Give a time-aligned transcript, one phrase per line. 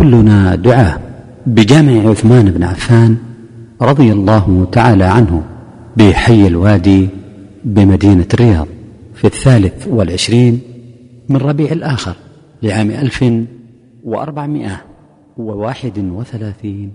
[0.00, 1.00] كلنا دعاه
[1.46, 3.16] بجامع عثمان بن عفان
[3.82, 5.42] رضي الله تعالى عنه
[5.96, 7.08] بحي الوادي
[7.64, 8.66] بمدينة الرياض
[9.14, 10.60] في الثالث والعشرين
[11.28, 12.16] من ربيع الآخر
[12.62, 13.24] لعام ألف
[14.04, 14.84] وأربعمائة
[15.36, 16.94] وواحد وثلاثين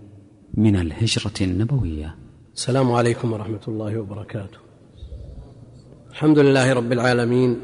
[0.53, 2.15] من الهجرة النبوية.
[2.55, 4.57] السلام عليكم ورحمة الله وبركاته.
[6.11, 7.57] الحمد لله رب العالمين.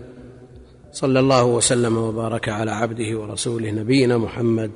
[0.92, 4.72] صلى الله وسلم وبارك على عبده ورسوله نبينا محمد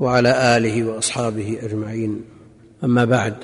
[0.00, 2.24] وعلى آله وأصحابه أجمعين.
[2.84, 3.34] أما بعد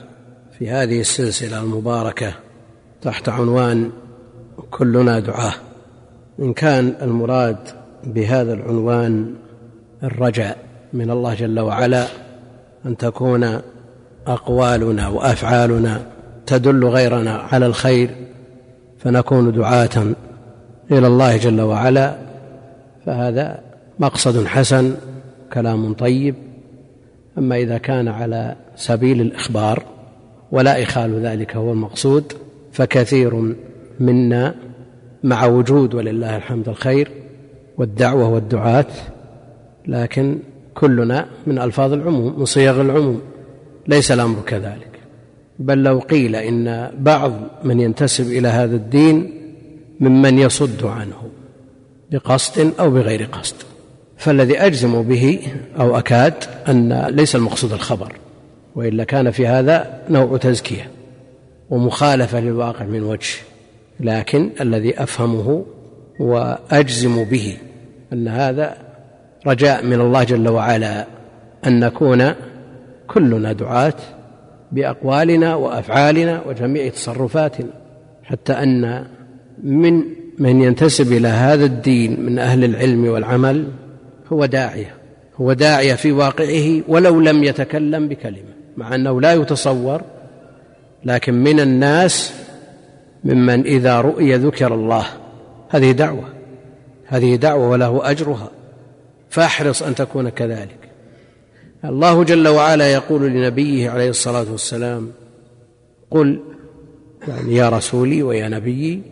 [0.58, 2.34] في هذه السلسلة المباركة
[3.02, 3.90] تحت عنوان
[4.70, 5.54] كلنا دعاه
[6.40, 7.56] إن كان المراد
[8.04, 9.34] بهذا العنوان
[10.02, 10.58] الرجاء
[10.92, 12.06] من الله جل وعلا
[12.86, 13.60] أن تكون
[14.26, 16.06] أقوالنا وأفعالنا
[16.46, 18.10] تدل غيرنا على الخير
[18.98, 20.14] فنكون دعاة
[20.90, 22.16] إلى الله جل وعلا.
[23.06, 23.60] فهذا
[23.98, 24.94] مقصد حسن
[25.52, 26.45] كلام طيب
[27.38, 29.82] أما إذا كان على سبيل الإخبار
[30.52, 32.32] ولا إخال ذلك هو المقصود
[32.72, 33.54] فكثير
[34.00, 34.54] منا
[35.22, 37.10] مع وجود ولله الحمد الخير
[37.78, 38.86] والدعوة والدعاة
[39.86, 40.38] لكن
[40.74, 43.20] كلنا من ألفاظ العموم من صيغ العموم
[43.88, 44.90] ليس الأمر كذلك.
[45.58, 47.32] بل لو قيل إن بعض
[47.64, 49.30] من ينتسب إلى هذا الدين
[50.00, 51.22] ممن يصد عنه
[52.12, 53.56] بقصد أو بغير قصد.
[54.16, 55.40] فالذي أجزم به
[55.80, 56.34] أو أكاد
[56.68, 58.12] أن ليس المقصود الخبر
[58.74, 60.90] وإلا كان في هذا نوع تزكية
[61.70, 63.34] ومخالفة للواقع من وجه
[64.00, 65.64] لكن الذي أفهمه
[66.20, 67.56] وأجزم به
[68.12, 68.76] أن هذا
[69.46, 71.06] رجاء من الله جل وعلا
[71.66, 72.32] أن نكون
[73.06, 73.94] كلنا دعاة
[74.72, 77.70] بأقوالنا وأفعالنا وجميع تصرفاتنا
[78.24, 79.04] حتى أن
[79.62, 80.02] من
[80.38, 83.68] من ينتسب إلى هذا الدين من أهل العلم والعمل
[84.32, 84.94] هو داعية
[85.36, 90.02] هو داعية في واقعه ولو لم يتكلم بكلمة مع أنه لا يتصور
[91.04, 92.32] لكن من الناس
[93.24, 95.06] ممن إذا رؤي ذكر الله
[95.68, 96.28] هذه دعوة
[97.06, 98.50] هذه دعوة وله أجرها
[99.30, 100.78] فاحرص أن تكون كذلك.
[101.84, 105.12] الله جل وعلا يقول لنبيه عليه الصلاة والسلام
[106.10, 106.40] قل
[107.28, 109.02] يعني يا رسولي ويا نبيي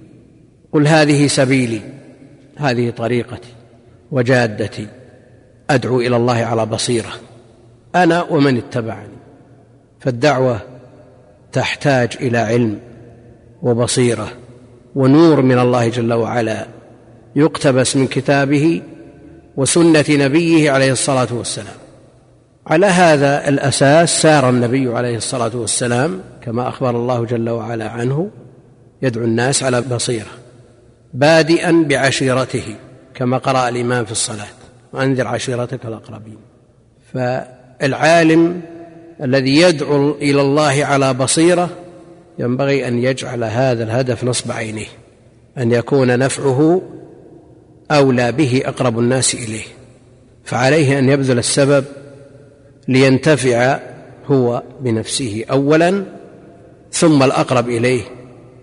[0.73, 1.81] قل هذه سبيلي
[2.57, 3.53] هذه طريقتي
[4.11, 4.87] وجادتي.
[5.71, 7.13] أدعو إلى الله على بصيرة.
[7.95, 9.17] أنا ومن اتبعني.
[10.01, 10.61] فالدعوة
[11.53, 12.81] تحتاج إلى علم
[13.63, 14.29] وبصيرة
[14.95, 16.67] ونور من الله جل وعلا.
[17.37, 18.83] يقتبس من كتابه
[19.57, 21.77] وسنة نبيه عليه الصلاة والسلام.
[22.67, 28.31] على هذا الأساس سار النبي عليه الصلاة والسلام كما أخبر الله جل وعلا عنه
[29.03, 30.31] يدعو الناس على بصيرة.
[31.15, 32.77] بادئا بعشيرته
[33.15, 34.64] كما قرأ الإمام في الصلاة.
[34.95, 36.39] وأنذر عشيرتك الأقربين.
[37.13, 38.61] فالعالم
[39.23, 41.71] الذي يدعو إلى الله على بصيرة
[42.39, 44.87] ينبغي أن يجعل هذا الهدف نصب عينيه
[45.59, 46.83] أن يكون نفعه
[47.91, 49.65] أولى به أقرب الناس إليه.
[50.45, 51.85] فعليه أن يبذل السبب
[52.89, 53.81] لينتفع
[54.27, 56.05] هو بنفسه أولا
[56.93, 58.03] ثم الأقرب إليه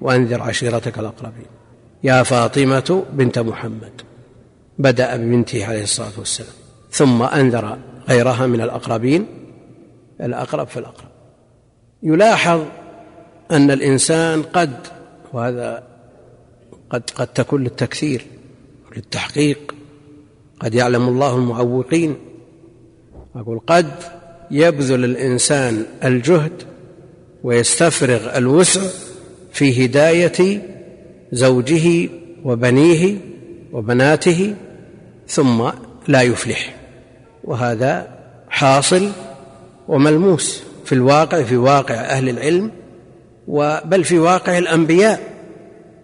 [0.01, 1.45] وأنذر عشيرتك الأقربين.
[2.03, 4.01] يا فاطمة بنت محمد.
[4.81, 6.53] بدأ ببنته عليه الصلاة والسلام.
[6.91, 7.77] ثم أنذر
[8.09, 9.25] غيرها من الأقربين
[10.21, 11.09] الأقرب فالأقرب
[12.03, 12.61] يلاحظ
[13.51, 14.73] أن الإنسان قد
[15.33, 15.83] وهذا
[16.89, 18.25] قد قد تكون للتكثير
[18.95, 19.75] للتحقيق
[20.59, 22.15] قد يعلم الله المعوقين.
[23.35, 23.91] أقول قد
[24.51, 26.63] يبذل الإنسان الجهد
[27.43, 28.81] ويستفرغ الوسع
[29.53, 30.61] في هداية
[31.31, 32.09] زوجه
[32.43, 33.17] وبنيه
[33.73, 34.55] وبناته
[35.31, 35.69] ثم
[36.07, 36.75] لا يفلح.
[37.43, 38.07] وهذا
[38.49, 39.11] حاصل
[39.87, 42.71] وملموس في الواقع في واقع أهل العلم
[43.85, 45.19] بل في واقع الأنبياء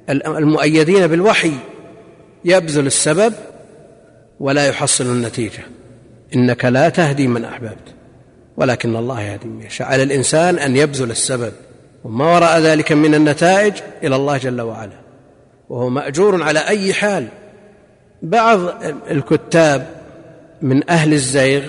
[0.09, 1.51] المؤيدين بالوحي.
[2.45, 3.33] يبذل السبب
[4.39, 5.63] ولا يحصل النتيجة.
[6.35, 7.93] إنك لا تهدي من أحببت
[8.57, 9.87] ولكن الله يهدي من يشاء.
[9.87, 11.53] على الإنسان أن يبذل السبب.
[12.03, 13.73] وما وراء ذلك من النتائج
[14.03, 14.99] إلى الله جل وعلا.
[15.69, 17.27] وهو مأجور على أي حال.
[18.21, 18.59] بعض
[19.11, 19.87] الكتاب
[20.61, 21.63] من أهل الزيغ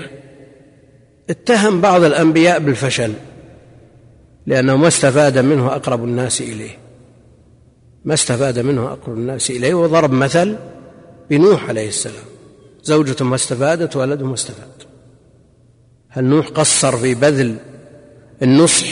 [1.31, 3.13] اتهم بعض الأنبياء بالفشل
[4.47, 6.79] لأنه ما استفاد منه أقرب الناس إليه.
[8.05, 9.75] ما استفاد منه أقرب الناس إليه.
[9.75, 10.57] وضرب مثل
[11.31, 12.25] بنوح عليه السلام.
[12.83, 14.83] زوجته ما استفادت ولده ما استفاد.
[16.09, 17.57] هل نوح قصر في بذل
[18.43, 18.87] النصح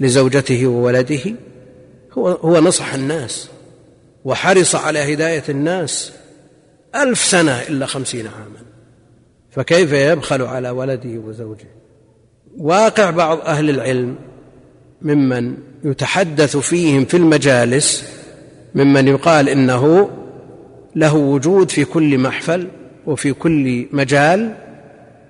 [0.00, 1.34] لزوجته وولده؟
[2.18, 3.48] هو هو نصح الناس
[4.24, 6.12] وحرص على هداية الناس.
[6.96, 8.64] ألف سنة إلا خمسين عاما.
[9.50, 11.68] فكيف يبخل على ولده وزوجه؟
[12.58, 14.16] واقع بعض أهل العلم
[15.02, 18.08] ممن يتحدث فيهم في المجالس
[18.74, 20.10] ممن يقال إنه
[20.96, 22.68] له وجود في كل محفل
[23.06, 24.54] وفي كل مجال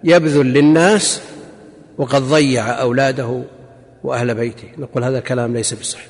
[0.04, 1.20] يبذل للناس
[1.98, 3.42] وقد ضيع أولاده
[4.04, 4.68] وأهل بيته.
[4.78, 6.08] نقول هذا كلام ليس بصحيح.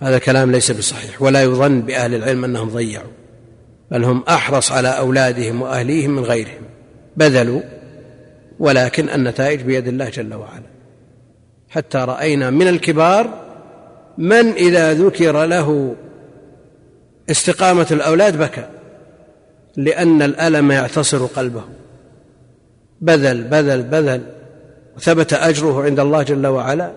[0.00, 3.10] هذا كلام ليس بصحيح ولا يظن بأهل العلم أنهم ضيعوا.
[3.90, 6.62] بل هم أحرص على أولادهم وأهليهم من غيرهم.
[7.16, 7.60] بذلوا
[8.58, 10.68] ولكن النتائج بيد الله جل وعلا.
[11.68, 13.44] حتى رأينا من الكبار
[14.18, 15.96] من إذا ذكر له
[17.30, 18.68] استقامة الأولاد بكى
[19.76, 21.64] لأن الألم يعتصر قلبه.
[23.00, 24.22] بذل بذل بذل
[25.00, 26.92] ثبت أجره عند الله جل وعلا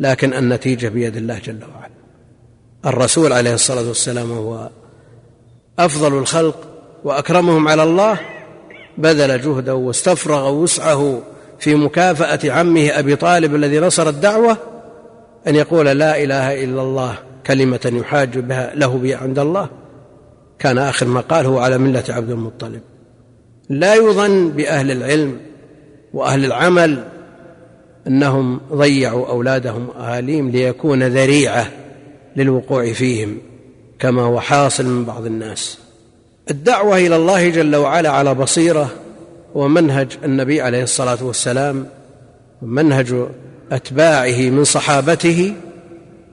[0.00, 1.96] لكن النتيجة بيد الله جل وعلا.
[2.86, 4.70] الرسول عليه الصلاة والسلام هو
[5.78, 6.56] أفضل الخلق
[7.04, 8.20] وأكرمهم على الله
[8.98, 11.22] بذل جهده واستفرغ وسعه
[11.58, 14.56] في مكافأة عمه أبي طالب الذي نصر الدعوة
[15.46, 19.68] أن يقول لا إله إلا الله كلمة يحاج بها له عند الله.
[20.58, 22.80] كان آخر ما قال هو على ملة عبد المطلب.
[23.68, 25.40] لا يظن بأهل العلم
[26.14, 27.04] وأهل العمل
[28.06, 31.66] أنهم ضيعوا أولادهم وأهاليهم ليكون ذريعة
[32.36, 33.38] للوقوع فيهم.
[33.98, 35.78] كما هو حاصل من بعض الناس.
[36.50, 38.90] الدعوة إلى الله جل وعلا على بصيرة
[39.54, 41.86] ومنهج النبي عليه الصلاة والسلام
[42.62, 43.14] ومنهج
[43.72, 45.54] أتباعه من صحابته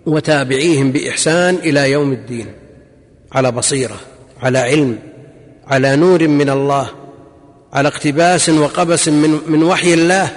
[0.05, 2.47] وتابعيهم بإحسان إلى يوم الدين
[3.31, 3.99] على بصيرة
[4.41, 4.99] على علم
[5.67, 6.89] على نور من الله
[7.73, 10.31] على اقتباس وقبس من من وحي الله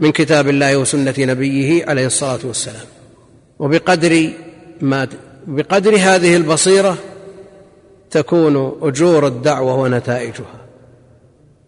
[0.00, 2.86] من كتاب الله وسنة نبيه عليه الصلاة والسلام.
[3.58, 4.30] وبقدر
[4.80, 5.08] ما
[5.46, 6.96] بقدر هذه البصيرة
[8.10, 10.66] تكون أجور الدعوة ونتائجها.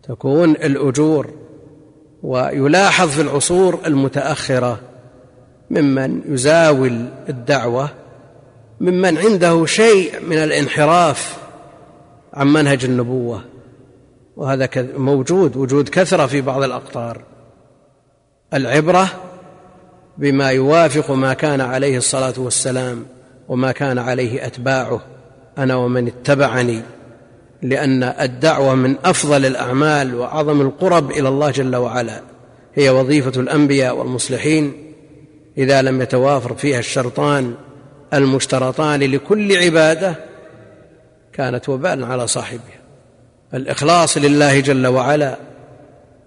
[0.03, 1.31] تكون الأجور
[2.23, 4.81] ويلاحظ في العصور المتأخرة
[5.71, 7.91] ممن يزاول الدعوة
[8.81, 11.37] ممن عنده شيء من الانحراف
[12.35, 13.45] عن منهج النبوة.
[14.37, 17.23] وهذا موجود وجود كثرة في بعض الأقطار.
[18.55, 19.09] العبرة
[20.19, 23.05] بما يوافق ما كان عليه الصلاة والسلام
[23.49, 25.01] وما كان عليه أتباعه
[25.59, 26.83] أنا ومن اتبعني
[27.63, 32.21] لأن الدعوة من أفضل الأعمال وأعظم القرب إلى الله جل وعلا
[32.75, 34.73] هي وظيفة الأنبياء والمصلحين
[35.59, 37.55] إذا لم يتوافر فيها الشرطان
[38.15, 40.15] المشترطان لكل عبادة
[41.33, 42.79] كانت وبالا على صاحبها.
[43.55, 45.39] الإخلاص لله جل وعلا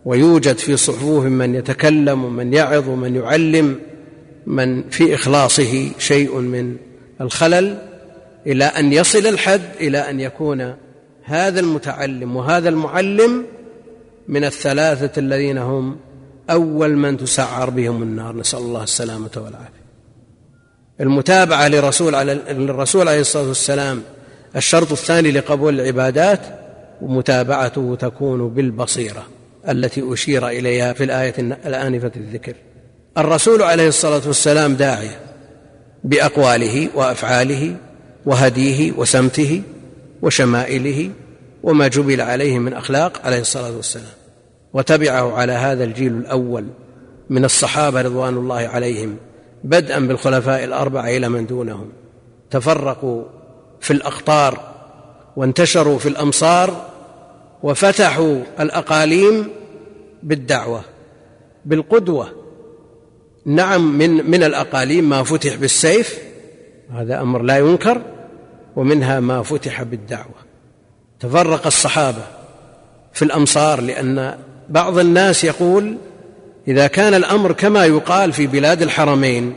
[0.05, 3.79] ويوجد في صفوفهم من يتكلم ومن يعظ ومن يعلم
[4.47, 6.75] من في إخلاصه شيء من
[7.21, 7.77] الخلل
[8.47, 10.75] إلى أن يصل الحد إلى أن يكون
[11.23, 13.45] هذا المتعلم وهذا المعلم
[14.27, 15.97] من الثلاثة الذين هم
[16.49, 18.35] أول من تسعر بهم النار.
[18.35, 19.81] نسأل الله السلامة والعافية.
[21.01, 24.01] المتابعة لرسول على للرسول عليه الصلاة والسلام
[24.55, 26.39] الشرط الثاني لقبول العبادات
[27.01, 29.27] ومتابعته تكون بالبصيرة
[29.69, 32.53] التي أشير إليها في الآية الآنفة الذكر.
[33.17, 35.30] الرسول عليه الصلاة والسلام داعية.
[36.03, 37.75] بأقواله وأفعاله
[38.25, 39.61] وهديه وسمته
[40.21, 41.09] وشمائله
[41.63, 44.13] وما جبل عليه من أخلاق عليه الصلاة والسلام.
[44.73, 46.65] وتبعه على هذا الجيل الأول
[47.29, 49.15] من الصحابة رضوان الله عليهم
[49.63, 51.89] بدءا بالخلفاء الأربعة إلى من دونهم.
[52.51, 53.23] تفرقوا
[53.79, 54.71] في الأقطار
[55.35, 56.85] وانتشروا في الأمصار
[57.63, 59.47] وفتحوا الأقاليم
[60.23, 60.81] بالدعوة
[61.65, 62.40] بالقدوة
[63.45, 66.17] نعم من من الأقاليم ما فتح بالسيف
[66.93, 68.01] هذا أمر لا ينكر
[68.75, 70.41] ومنها ما فتح بالدعوة.
[71.19, 72.23] تفرق الصحابة
[73.13, 74.37] في الأمصار لأن
[74.69, 75.97] بعض الناس يقول
[76.67, 79.53] إذا كان الأمر كما يقال في بلاد الحرمين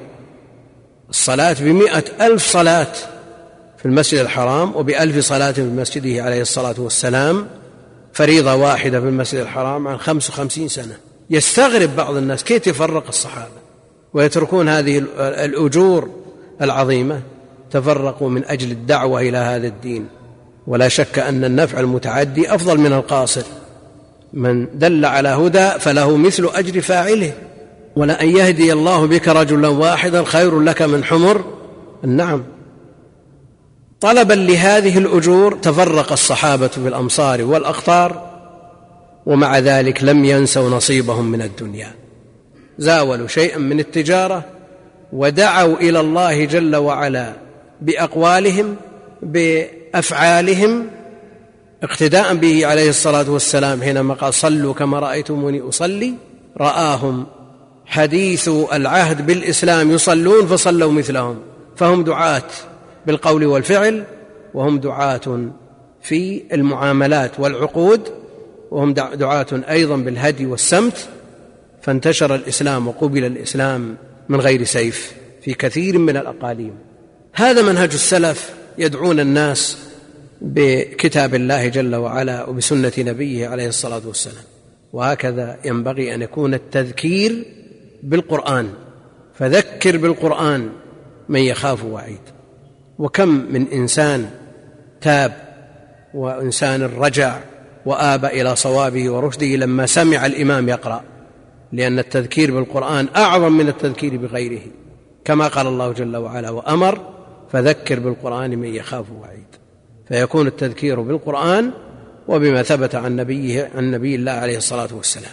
[1.10, 2.92] الصلاة بمائه ألف صلاة
[3.78, 7.48] في المسجد الحرام وبألف صلاة في مسجده عليه الصلاة والسلام
[8.12, 10.96] فريضة واحدة في المسجد الحرام عن خمس وخمسين سنة.
[11.30, 13.63] يستغرب بعض الناس كيف يفرق الصحابة؟
[14.14, 16.08] ويتركون هذه الأجور
[16.62, 17.20] العظيمة
[17.70, 20.06] تفرقوا من أجل الدعوة إلى هذا الدين.
[20.66, 23.42] ولا شك أن النفع المتعدي أفضل من القاصر.
[24.32, 27.32] من دل على هدى فله مثل أجر فاعله.
[27.96, 31.44] ولأن يهدي الله بك رجلا واحدا خير لك من حمر.
[32.04, 32.42] النعم
[34.00, 38.30] طلبا لهذه الأجور تفرق الصحابة في الامصار والأقطار
[39.26, 42.03] ومع ذلك لم ينسوا نصيبهم من الدنيا.
[42.78, 44.44] زاولوا شيئا من التجارة
[45.12, 47.32] ودعوا إلى الله جل وعلا
[47.80, 48.76] بأقوالهم
[49.22, 50.86] بأفعالهم
[51.82, 56.14] اقتداء به عليه الصلاة والسلام حينما قال صلوا كما رأيتموني أصلي.
[56.60, 57.26] رآهم
[57.86, 61.38] حديث العهد بالإسلام يصلون فصلوا مثلهم
[61.76, 62.42] فهم دعاة
[63.06, 64.04] بالقول والفعل
[64.54, 65.48] وهم دعاة
[66.02, 68.08] في المعاملات والعقود
[68.70, 71.08] وهم دعاة أيضا بالهدي والسمت.
[71.84, 73.96] فانتشر الإسلام وقبل الإسلام
[74.28, 76.74] من غير سيف في كثير من الأقاليم.
[77.34, 79.78] هذا منهج السلف يدعون الناس
[80.40, 84.44] بكتاب الله جل وعلا وبسنة نبيه عليه الصلاة والسلام.
[84.92, 87.44] وهكذا ينبغي أن يكون التذكير
[88.02, 88.68] بالقرآن.
[89.34, 90.68] فذكر بالقرآن
[91.28, 92.20] من يخاف وعيد.
[92.98, 94.30] وكم من إنسان
[95.00, 95.32] تاب
[96.14, 97.38] وإنسان رجع
[97.86, 101.13] وآب إلى صوابه ورشده لما سمع الإمام يقرأ.
[101.72, 104.62] لأن التذكير بالقرآن أعظم من التذكير بغيره
[105.24, 107.14] كما قال الله جل وعلا وأمر
[107.52, 109.46] فذكر بالقرآن من يخاف وعيد
[110.08, 111.70] فيكون التذكير بالقرآن
[112.28, 115.32] وبما ثبت عن نبيه عن نبي الله عليه الصلاة والسلام.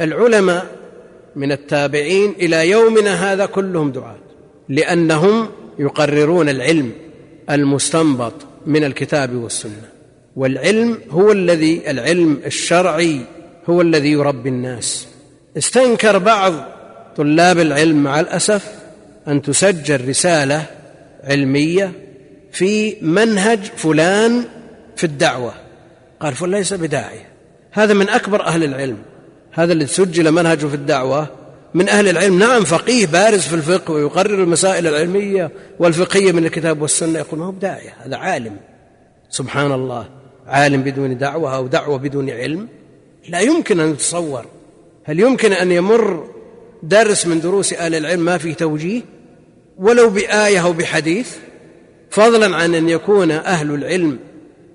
[0.00, 0.66] العلماء
[1.36, 4.18] من التابعين إلى يومنا هذا كلهم دعاة
[4.68, 5.48] لأنهم
[5.78, 6.92] يقررون العلم
[7.50, 8.32] المستنبط
[8.66, 9.88] من الكتاب والسنة.
[10.36, 13.20] والعلم هو الذي العلم الشرعي
[13.70, 15.07] هو الذي يربي الناس.
[15.56, 16.52] استنكر بعض
[17.16, 18.72] طلاب العلم مع الأسف
[19.28, 20.66] أن تسجل رسالة
[21.24, 21.92] علمية
[22.52, 24.44] في منهج فلان
[24.96, 25.52] في الدعوة.
[26.20, 27.28] قال فلان ليس بداعية.
[27.72, 28.98] هذا من أكبر أهل العلم.
[29.52, 31.26] هذا الذي سجل منهجه في الدعوة
[31.74, 32.38] من أهل العلم.
[32.38, 37.50] نعم فقيه بارز في الفقه ويقرر المسائل العلمية والفقهية من الكتاب والسنة يقول ما هو
[37.50, 38.56] بداعية هذا عالم.
[39.30, 40.08] سبحان الله
[40.46, 42.68] عالم بدون دعوة أو دعوة بدون علم.
[43.28, 44.44] لا يمكن أن يتصور
[45.08, 46.28] هل يمكن أن يمر
[46.82, 49.02] درس من دروس أهل العلم ما فيه توجيه؟
[49.78, 51.36] ولو بآية أو بحديث
[52.10, 54.18] فضلا عن أن يكون أهل العلم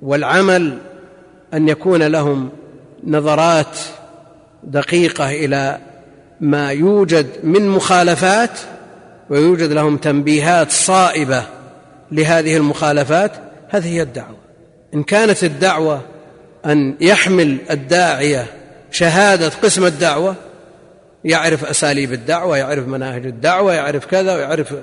[0.02, 0.78] والعمل
[1.54, 2.50] أن يكون لهم
[3.04, 3.78] نظرات
[4.64, 5.80] دقيقة إلى
[6.42, 8.60] ما يوجد من مخالفات
[9.30, 11.44] ويوجد لهم تنبيهات صائبة
[12.12, 13.32] لهذه المخالفات
[13.70, 14.38] هذه هي الدعوة.
[14.94, 16.02] إن كانت الدعوة
[16.66, 18.63] أن يحمل الداعية
[18.94, 20.36] شهادة قسم الدعوة
[21.24, 24.74] يعرف أساليب الدعوة يعرف مناهج الدعوة يعرف كذا ويعرف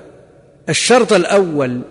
[0.69, 1.81] الشرط الأول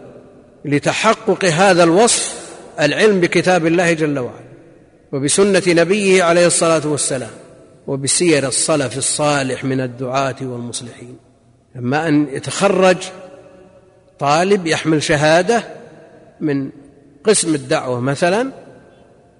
[0.65, 2.51] لتحقق هذا الوصف
[2.81, 4.51] العلم بكتاب الله جل وعلا
[5.13, 7.31] وبسنة نبيه عليه الصلاة والسلام
[7.87, 11.17] وبسير الصلف الصالح من الدعاة والمصلحين.
[11.77, 12.97] اما أن يتخرج
[14.19, 15.65] طالب يحمل شهادة
[16.41, 16.71] من
[17.25, 18.51] قسم الدعوة مثلا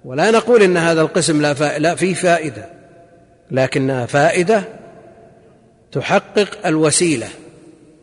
[0.05, 2.65] ولا نقول إن هذا القسم لا لا فيه فائدة
[3.51, 4.63] لكنها فائدة
[5.91, 7.27] تحقق الوسيلة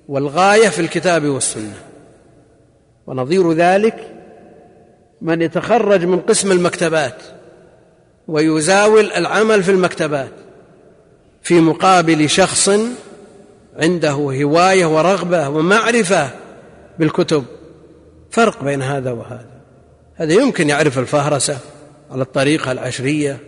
[0.09, 1.75] والغاية في الكتاب والسنة.
[3.07, 4.15] ونظير ذلك
[5.21, 7.23] من يتخرج من قسم المكتبات
[8.29, 10.33] ويزاول العمل في المكتبات
[11.43, 12.71] في مقابل شخص
[13.77, 16.31] عنده هواية ورغبة ومعرفة
[16.99, 17.45] بالكتب.
[18.31, 19.61] فرق بين هذا وهذا.
[20.15, 21.59] هذا يمكن يعرف الفهرسة.
[22.11, 23.39] على الطريقة العشرية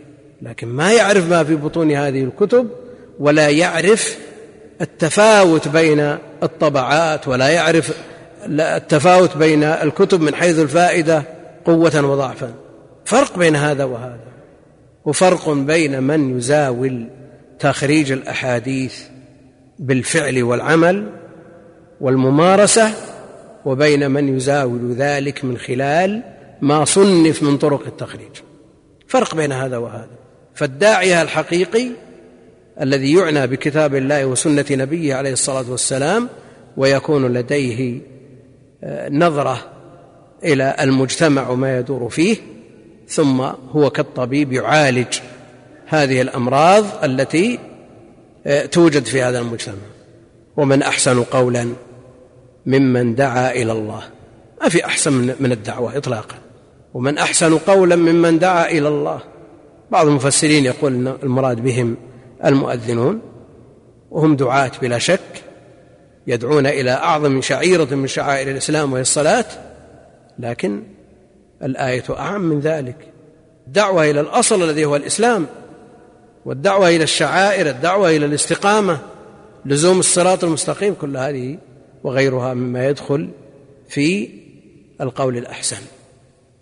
[0.43, 2.69] لكن ما يعرف ما في بطون هذه الكتب
[3.19, 4.19] ولا يعرف
[4.81, 7.97] التفاوت بين الطبعات ولا يعرف
[8.47, 11.23] التفاوت بين الكتب من حيث الفائدة
[11.65, 12.55] قوة وضعفا.
[13.05, 14.31] فرق بين هذا وهذا
[15.05, 17.07] وفرق بين من يزاول
[17.59, 19.01] تخريج الأحاديث
[19.79, 21.13] بالفعل والعمل
[22.01, 22.93] والممارسة
[23.65, 26.23] وبين من يزاول ذلك من خلال
[26.61, 28.50] ما صنف من طرق التخريج.
[29.11, 30.09] فرق بين هذا وهذا.
[30.55, 31.89] فالداعيه الحقيقي
[32.81, 36.29] الذي يعنى بكتاب الله وسنة نبيه عليه الصلاة والسلام
[36.77, 38.01] ويكون لديه
[38.85, 39.59] آه، نظرة
[40.45, 42.37] إلى المجتمع وما يدور فيه
[43.09, 43.41] ثم
[43.71, 45.19] هو كالطبيب يعالج
[45.87, 47.59] هذه الأمراض التي
[48.47, 49.75] آه، توجد في هذا المجتمع.
[50.57, 51.73] ومن أحسن قولا
[52.67, 54.03] ممن دعا إلى الله.
[54.63, 56.35] ما في أحسن من الدعوة اطلاقا.
[56.95, 59.21] ومن أحسن قولا ممن دعا إلى الله.
[59.91, 61.97] بعض المفسرين يقول إن المراد بهم
[62.45, 63.21] المؤذنون
[64.11, 65.43] وهم دعاة بلا شك
[66.27, 69.45] يدعون إلى أعظم شعيرة من شعائر الإسلام وهي الصلاة
[70.39, 70.83] لكن
[71.63, 72.97] الآية أعم من ذلك.
[73.67, 75.47] الدعوة إلى الأصل الذي هو الإسلام
[76.45, 78.99] والدعوة إلى الشعائر الدعوة إلى الاستقامة
[79.65, 81.59] لزوم الصراط المستقيم كل هذه
[82.05, 83.31] وغيرها مما يدخل
[83.89, 84.29] في
[85.01, 86.00] القول الأحسن.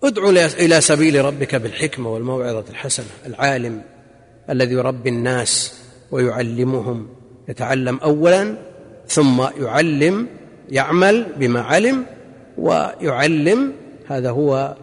[0.05, 0.29] ادع
[0.59, 3.07] إلى سبيل ربك بالحكمة والموعظة الحسنة.
[3.27, 3.83] العالم
[4.51, 5.75] الذي يربي الناس
[6.11, 7.09] ويعلمهم
[7.49, 8.55] يتعلم اولا
[9.09, 10.27] ثم يعلم
[10.69, 12.07] يعمل بما علم
[12.59, 13.73] ويعلم.
[14.09, 14.77] هذا هو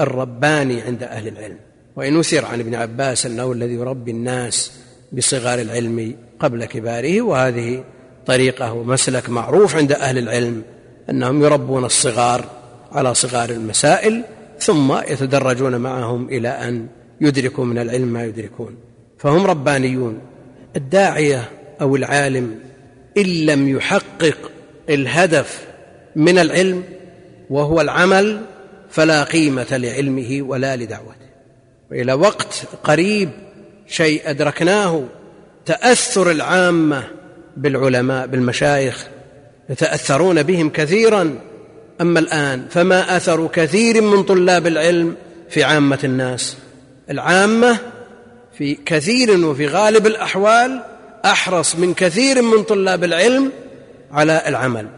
[0.00, 1.58] الرباني عند أهل العلم.
[1.96, 4.72] وإن أثر عن ابن عباس أنه الذي يربي الناس
[5.12, 7.84] بصغار العلم قبل كباره وهذه
[8.26, 10.62] طريقة ومسلك معروف عند أهل العلم
[11.10, 12.44] أنهم يربون الصغار
[12.92, 14.24] على صغار المسائل.
[14.60, 16.86] ثم يتدرجون معهم إلى أن
[17.20, 18.76] يدركوا من العلم ما يدركون.
[19.18, 20.18] فهم ربانيون.
[20.76, 21.50] الداعية
[21.80, 22.58] أو العالم
[23.18, 24.50] إن لم يحقق
[24.88, 25.66] الهدف
[26.16, 26.82] من العلم
[27.50, 28.40] وهو العمل
[28.90, 31.30] فلا قيمة لعلمه ولا لدعوته.
[31.90, 33.30] وإلى وقت قريب
[33.86, 35.04] شيء أدركناه
[35.66, 37.04] تأثر العامة
[37.56, 39.08] بالعلماء بالمشايخ
[39.70, 41.49] يتأثرون بهم كثيرا.
[42.00, 45.16] أما الآن فما أثر كثير من طلاب العلم
[45.48, 46.56] في عامة الناس.
[47.10, 47.78] العامة
[48.58, 50.82] في كثير وفي غالب الأحوال
[51.24, 53.52] أحرص من كثير من طلاب العلم
[54.12, 54.88] على العمل.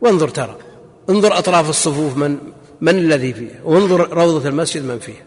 [0.00, 0.56] وانظر ترى
[1.10, 2.38] انظر أطراف الصفوف من
[2.80, 5.24] من الذي فيها وانظر روضة المسجد من فيها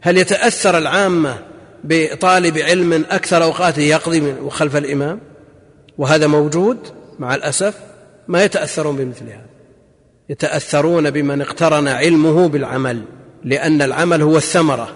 [0.00, 1.38] هل يتأثر العامة
[1.84, 5.20] بطالب علم أكثر أوقاته يقضي خلف الإمام؟
[5.98, 6.78] وهذا موجود
[7.18, 7.74] مع الأسف
[8.28, 9.46] ما يتأثرون بمثل هذا.
[10.30, 13.02] يتأثرون بمن اقترن علمه بالعمل
[13.44, 14.88] لأن العمل هو الثمرة.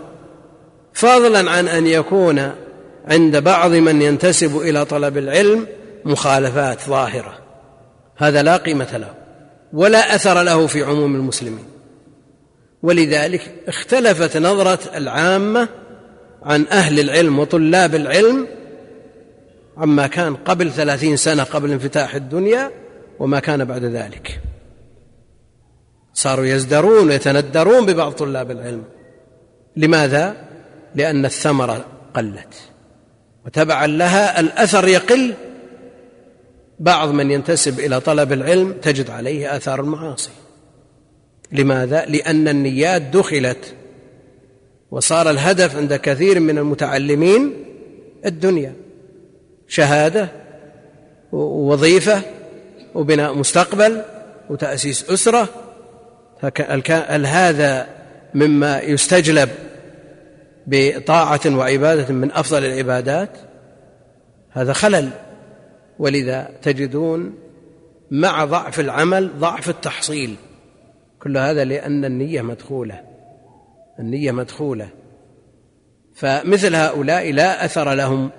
[0.93, 2.51] فضلا عن أن يكون
[3.05, 5.67] عند بعض من ينتسب إلى طلب العلم
[6.05, 7.39] مخالفات ظاهرة.
[8.17, 9.15] هذا لا قيمة له
[9.73, 11.65] ولا أثر له في عموم المسلمين.
[12.83, 15.69] ولذلك اختلفت نظرة العامة
[16.43, 18.47] عن أهل العلم وطلاب العلم
[19.77, 22.71] عما كان قبل ثلاثين سنة قبل انفتاح الدنيا
[23.19, 24.44] وما كان بعد ذلك.
[26.15, 28.85] صاروا يزدرون ويتندرون ببعض طلاب العلم.
[29.77, 30.37] لماذا؟
[30.95, 32.55] لأن الثمره قلت.
[33.47, 35.35] وتبعا لها الأثر يقل.
[36.81, 40.31] بعض من ينتسب إلى طلب العلم تجد عليه آثار المعاصي.
[41.53, 43.75] لماذا؟ لأن النيات دخلت.
[44.91, 47.65] وصار الهدف عند كثير من المتعلمين
[48.27, 48.73] الدنيا.
[49.69, 50.29] شهادة
[51.33, 52.23] ووظيفه
[52.95, 54.03] وبناء مستقبل
[54.51, 55.49] وتأسيس أسرة
[56.89, 57.87] هل هذا
[58.35, 59.49] مما يستجلب
[60.67, 63.31] بطاعة وعبادة من أفضل العبادات؟
[64.51, 65.11] هذا خلل.
[65.99, 67.35] ولذا تجدون
[68.11, 70.37] مع ضعف العمل ضعف التحصيل.
[71.23, 73.01] كل هذا لأن النية مدخولة.
[73.99, 74.89] النية مدخولة.
[76.15, 78.31] فمثل هؤلاء لا أثر لهم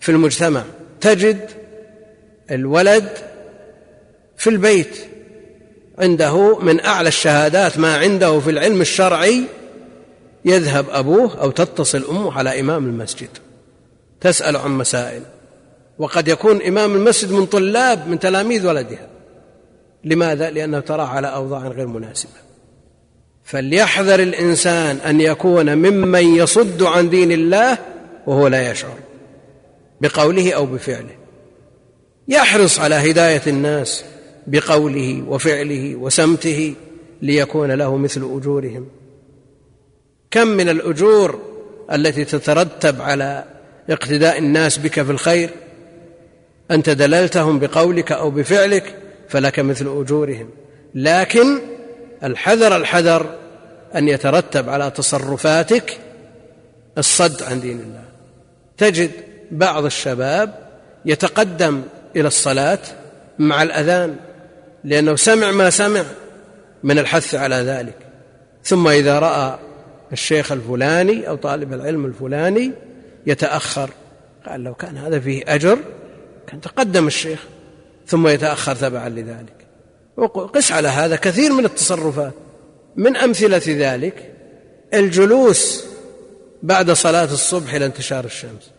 [0.00, 0.62] في المجتمع.
[1.00, 1.50] تجد
[2.50, 3.08] الولد
[4.36, 5.15] في البيت
[5.98, 9.44] عنده من أعلى الشهادات ما عنده في العلم الشرعي
[10.44, 13.28] يذهب أبوه أو تتصل أمه على إمام المسجد.
[14.20, 15.22] تسأل عن مسائل.
[15.98, 19.08] وقد يكون إمام المسجد من طلاب من تلاميذ ولدها.
[20.04, 22.32] لماذا؟ لأنه تراه على أوضاع غير مناسبة.
[23.44, 27.78] فليحذر الإنسان أن يكون ممن يصد عن دين الله
[28.26, 28.98] وهو لا يشعر.
[30.00, 31.16] بقوله أو بفعله.
[32.28, 34.04] يحرص على هداية الناس.
[34.46, 36.74] بقوله وفعله وسمته
[37.22, 38.88] ليكون له مثل أجورهم.
[40.30, 41.40] كم من الأجور
[41.92, 43.44] التي تترتب على
[43.90, 45.50] اقتداء الناس بك في الخير؟
[46.70, 48.94] أنت دللتهم بقولك أو بفعلك
[49.28, 50.50] فلك مثل أجورهم.
[50.94, 51.58] لكن
[52.24, 53.34] الحذر الحذر
[53.94, 55.98] أن يترتب على تصرفاتك
[56.98, 58.04] الصد عن دين الله.
[58.76, 59.10] تجد
[59.50, 60.68] بعض الشباب
[61.04, 61.82] يتقدم
[62.16, 62.78] إلى الصلاة
[63.38, 64.16] مع الأذان.
[64.86, 66.04] لأنه سمع ما سمع
[66.82, 67.96] من الحث على ذلك.
[68.64, 69.58] ثم إذا رأى
[70.12, 72.72] الشيخ الفلاني أو طالب العلم الفلاني
[73.26, 73.90] يتأخر
[74.48, 75.78] قال لو كان هذا فيه أجر
[76.46, 77.44] كان تقدم الشيخ
[78.06, 79.66] ثم يتأخر تبعا لذلك.
[80.16, 82.32] وقس على هذا كثير من التصرفات.
[82.96, 84.32] من أمثلة ذلك
[84.94, 85.84] الجلوس
[86.62, 88.70] بعد صلاة الصبح إلى انتشار الشمس.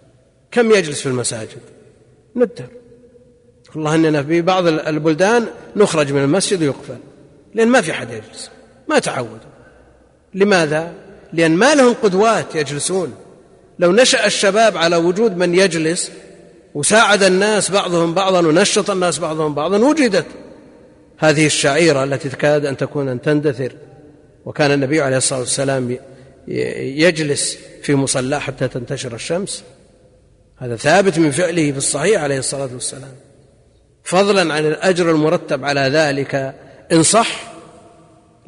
[0.52, 1.62] كم يجلس في المساجد؟
[2.36, 2.77] ندر
[3.76, 6.98] والله إننا في بعض البلدان نخرج من المسجد ويقفل.
[7.56, 8.50] لأن ما في حد يجلس.
[8.88, 9.38] ما تعودوا.
[10.34, 10.94] لماذا؟
[11.34, 13.14] لأن ما لهم قدوات يجلسون.
[13.80, 16.12] لو نشأ الشباب على وجود من يجلس
[16.74, 20.26] وساعد الناس بعضهم بعضا ونشط الناس بعضهم بعضا وجدت
[21.18, 23.72] هذه الشعيرة التي تكاد أن تكون أن تندثر.
[24.46, 25.98] وكان النبي عليه الصلاة والسلام
[26.48, 29.64] يجلس في مصلاه حتى تنتشر الشمس.
[30.58, 33.27] هذا ثابت من فعله في الصحيح عليه الصلاة والسلام.
[34.08, 36.54] فضلا عن الأجر المرتب على ذلك
[36.92, 37.54] إن صح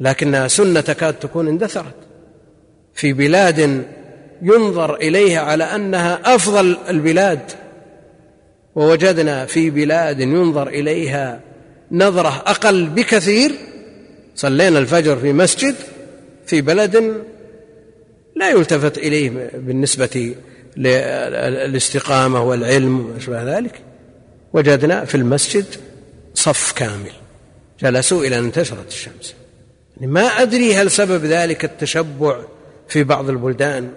[0.00, 1.94] لكنها سنه تكاد تكون اندثرت.
[2.94, 3.84] في بلاد
[4.42, 7.40] ينظر إليها على أنها أفضل البلاد
[8.74, 11.40] ووجدنا في بلاد ينظر إليها
[11.92, 13.52] نظرة أقل بكثير.
[14.36, 15.74] صلينا الفجر في مسجد
[16.46, 17.24] في بلد
[18.36, 20.34] لا يلتفت إليه بالنسبة
[20.76, 23.89] للاستقامة والعلم وما أشبه ذلك.
[24.52, 25.64] وجدنا في المسجد
[26.34, 27.12] صف كامل.
[27.80, 29.34] جلسوا إلى أن انتشرت الشمس.
[29.96, 32.40] يعني ما أدري هل سبب ذلك التشبع
[32.88, 33.90] في بعض البلدان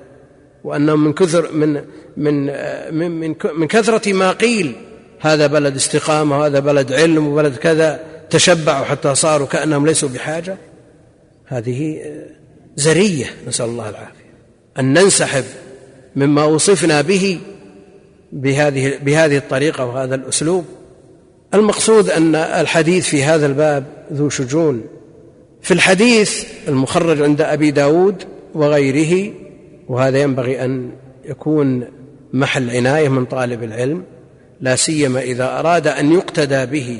[0.63, 1.73] وأنهم من كثر من
[2.17, 2.45] من
[2.95, 4.75] من من, من كثرة ما قيل
[5.19, 10.57] هذا بلد استقامة وهذا بلد علم وبلد كذا تشبعوا حتى صاروا كأنهم ليسوا بحاجة.
[11.45, 12.01] هذه
[12.75, 13.25] زرية.
[13.47, 14.33] نسأل الله العافية.
[14.79, 15.43] أن ننسحب
[16.15, 17.39] مما وصفنا به
[18.33, 20.65] بهذه بهذه الطريقة وهذا الأسلوب.
[21.53, 24.83] المقصود أن الحديث في هذا الباب ذو شجون.
[25.61, 29.33] في الحديث المخرج عند أبي داود وغيره
[29.87, 30.91] وهذا ينبغي أن
[31.25, 31.87] يكون
[32.33, 34.03] محل عناية من طالب العلم
[34.61, 36.99] لا سيما إذا أراد أن يقتدى به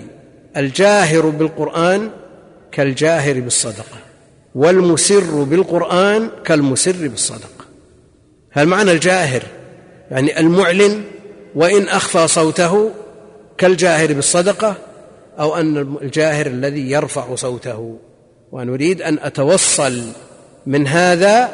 [0.58, 2.10] الجاهر بالقرآن
[2.72, 3.98] كالجاهر بالصدقة
[4.56, 7.65] والمسر بالقرآن كالمسر بالصدقة.
[8.52, 9.43] هل معنى الجاهر؟
[10.12, 11.02] يعني المعلن
[11.56, 12.92] وإن أخفى صوته
[13.58, 14.76] كالجاهر بالصدقة
[15.39, 17.98] أو أن الجاهر الذي يرفع صوته.
[18.52, 20.02] ونريد أن أتوصل
[20.66, 21.50] من هذا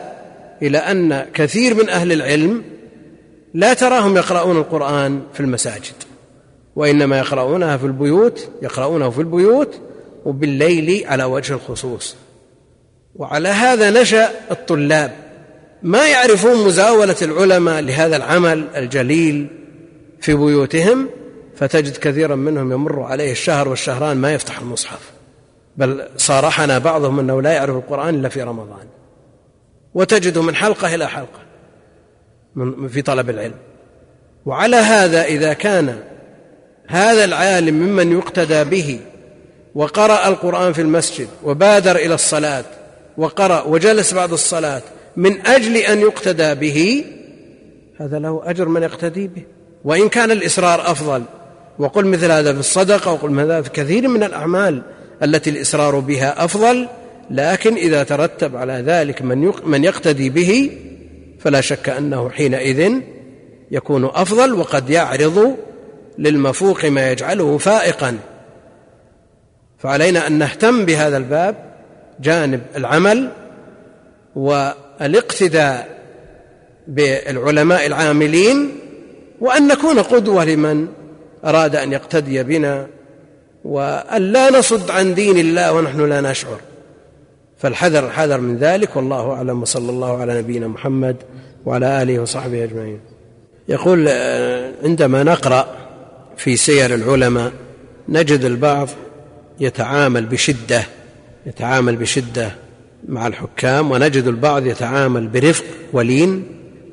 [0.61, 2.63] إلى أن كثير من أهل العلم
[3.53, 5.93] لا تراهم يقرؤون القرآن في المساجد
[6.75, 9.79] وإنما يقرؤونها في البيوت يقرؤونه في البيوت
[10.25, 12.15] وبالليل على وجه الخصوص.
[13.15, 15.11] وعلى هذا نشأ الطلاب.
[15.83, 19.47] ما يعرفون مزاولة العلماء لهذا العمل الجليل
[20.21, 21.09] في بيوتهم
[21.55, 25.11] فتجد كثيرا منهم يمر عليه الشهر والشهران ما يفتح المصحف.
[25.77, 28.87] بل صارحنا بعضهم أنه لا يعرف القرآن إلا في رمضان.
[29.93, 31.39] وتجده من حلقة إلى حلقة
[32.87, 33.55] في طلب العلم.
[34.45, 35.99] وعلى هذا إذا كان
[36.87, 38.99] هذا العالم ممن يقتدى به
[39.75, 42.63] وقرأ القرآن في المسجد وبادر إلى الصلاة
[43.17, 44.81] وقرأ وجلس بعد الصلاة
[45.17, 47.05] من أجل أن يقتدى به
[47.97, 49.43] هذا له أجر من يقتدي به.
[49.83, 51.23] وإن كان الإسرار أفضل.
[51.79, 54.81] وقل مثل هذا في الصدقة وقل مثل هذا في كثير من الأعمال
[55.23, 56.87] التي الإسرار بها أفضل.
[57.31, 60.71] لكن إذا ترتب على ذلك من من يقتدي به
[61.39, 62.93] فلا شك أنه حينئذ
[63.71, 65.57] يكون أفضل وقد يعرض
[66.17, 68.17] للمفوق ما يجعله فائقا.
[69.77, 71.55] فعلينا أن نهتم بهذا الباب
[72.19, 73.29] جانب العمل
[74.35, 75.99] والاقتداء
[76.87, 78.71] بالعلماء العاملين
[79.41, 80.87] وأن نكون قدوة لمن
[81.45, 82.87] أراد أن يقتدي بنا
[83.65, 86.59] وأن لا نصد عن دين الله ونحن لا نشعر.
[87.57, 91.15] فالحذر الحذر من ذلك والله أعلم وصلى الله على نبينا محمد
[91.65, 92.99] وعلى آله وصحبه أجمعين.
[93.67, 95.75] يقول آه، عندما نقرأ
[96.37, 97.51] في سير العلماء
[98.09, 98.89] نجد البعض
[99.59, 100.83] يتعامل بشدة
[101.45, 102.51] يتعامل بشدة
[103.07, 106.43] مع الحكام ونجد البعض يتعامل برفق ولين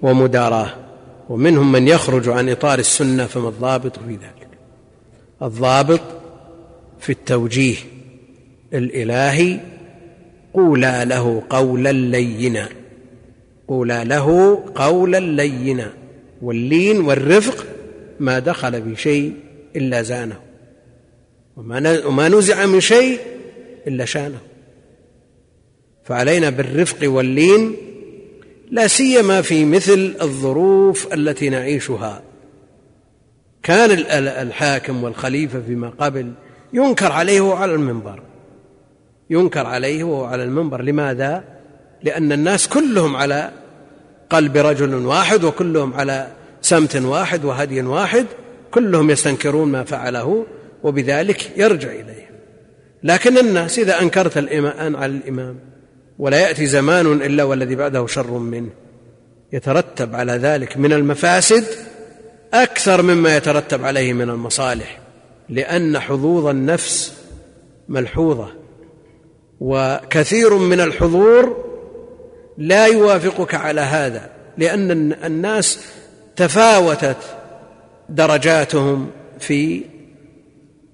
[0.03, 0.86] ومداراة.
[1.29, 4.49] ومنهم من يخرج عن إطار السنة فما الضابط في ذلك؟
[5.43, 6.01] الضابط
[7.01, 7.77] في التوجيه
[8.75, 9.61] الإلهي
[10.55, 12.69] قولا له قولا لينا
[13.69, 15.93] قولا له قولا لينا.
[16.43, 17.67] واللين والرفق
[18.21, 19.33] ما دخل في شيء
[19.77, 20.41] إلا زانه
[22.07, 23.19] وما نزع من شيء
[23.87, 24.39] إلا شانه.
[26.05, 27.77] فعلينا بالرفق واللين
[28.71, 32.23] لا سيما في مثل الظروف التي نعيشها.
[33.63, 33.91] كان
[34.29, 36.33] الحاكم والخليفة فيما قبل
[36.73, 38.23] ينكر عليه وهو على المنبر.
[39.31, 40.83] ينكر عليه وهو على المنبر.
[40.83, 41.45] لماذا؟
[42.03, 43.51] لأن الناس كلهم على
[44.31, 46.29] قلب رجل واحد وكلهم على
[46.63, 48.27] سمت واحد وهدي واحد.
[48.71, 50.47] كلهم يستنكرون ما فعله
[50.83, 52.31] وبذلك يرجع إليه.
[53.03, 55.76] لكن الناس إذا أنكرت الإمام على الإمام
[56.19, 58.71] ولا يأتي زمان إلا والذي بعده شر منه.
[59.53, 61.65] يترتب على ذلك من المفاسد
[62.55, 65.01] أكثر مما يترتب عليه من المصالح
[65.49, 67.13] لأن حظوظ النفس
[67.89, 68.49] ملحوظة
[69.61, 71.65] وكثير من الحضور
[72.59, 75.79] لا يوافقك على هذا لأن الناس
[76.37, 77.17] تفاوتت
[78.09, 79.83] درجاتهم في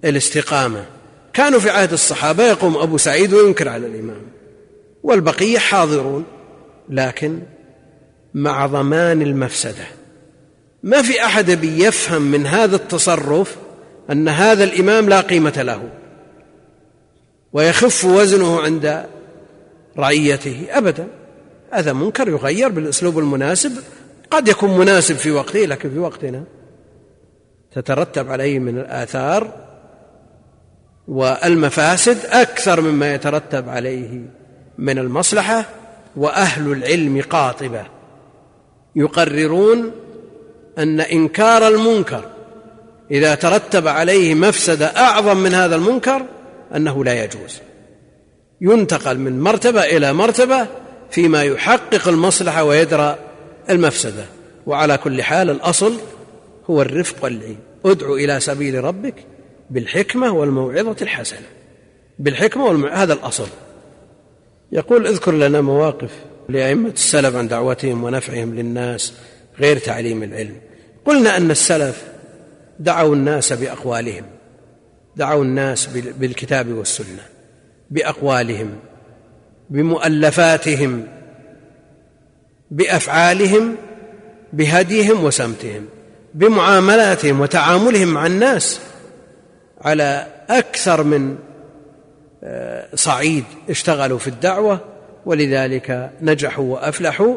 [0.04, 0.84] الاستقامة.
[1.32, 4.22] كانوا في عهد الصحابة يقوم أبو سعيد وينكر على الإمام.
[5.02, 6.24] والبقية حاضرون
[6.88, 7.42] لكن
[8.34, 9.84] مع ضمان المفسدة.
[10.82, 13.56] ما في أحد بيفهم من هذا التصرف
[14.10, 15.88] أن هذا الإمام لا قيمة له
[17.52, 19.06] ويخف وزنه عند
[19.98, 21.08] رعيته أبدا.
[21.72, 23.72] هذا منكر يغير بالأسلوب المناسب
[24.30, 26.44] قد يكون مناسب في وقته لكن في وقتنا
[27.72, 29.52] تترتب عليه من الآثار
[31.08, 34.20] والمفاسد أكثر مما يترتب عليه
[34.78, 35.64] من المصلحة
[36.16, 37.84] وأهل العلم قاطبة.
[38.96, 39.92] يقررون
[40.78, 42.24] أن إنكار المنكر
[43.10, 46.22] إذا ترتب عليه مفسده أعظم من هذا المنكر
[46.76, 47.60] أنه لا يجوز.
[48.60, 50.66] ينتقل من مرتبة إلى مرتبة
[51.10, 53.18] فيما يحقق المصلحة ويدرى
[53.70, 54.24] المفسده
[54.66, 55.94] وعلى كل حال الأصل
[56.70, 59.14] هو الرفق واللين ادع إلى سبيل ربك
[59.70, 61.46] بالحكمة والموعظة الحسنة.
[62.18, 63.46] بالحكمة والموعظة هذا الأصل.
[64.72, 66.10] يقول اذكر لنا مواقف
[66.48, 69.12] لأئمة السلف عن دعوتهم ونفعهم للناس
[69.58, 70.56] غير تعليم العلم.
[71.04, 72.04] قلنا أن السلف
[72.78, 74.24] دعوا الناس بأقوالهم
[75.16, 75.86] دعوا الناس
[76.18, 77.22] بالكتاب والسنة
[77.90, 78.78] بأقوالهم
[79.70, 81.06] بمؤلفاتهم
[82.70, 83.76] بأفعالهم
[84.52, 85.86] بهديهم وسمتهم
[86.34, 88.80] بمعاملاتهم وتعاملهم مع الناس
[89.80, 91.36] على أكثر من
[92.94, 94.80] صعيد اشتغلوا في الدعوة
[95.26, 97.36] ولذلك نجحوا وأفلحوا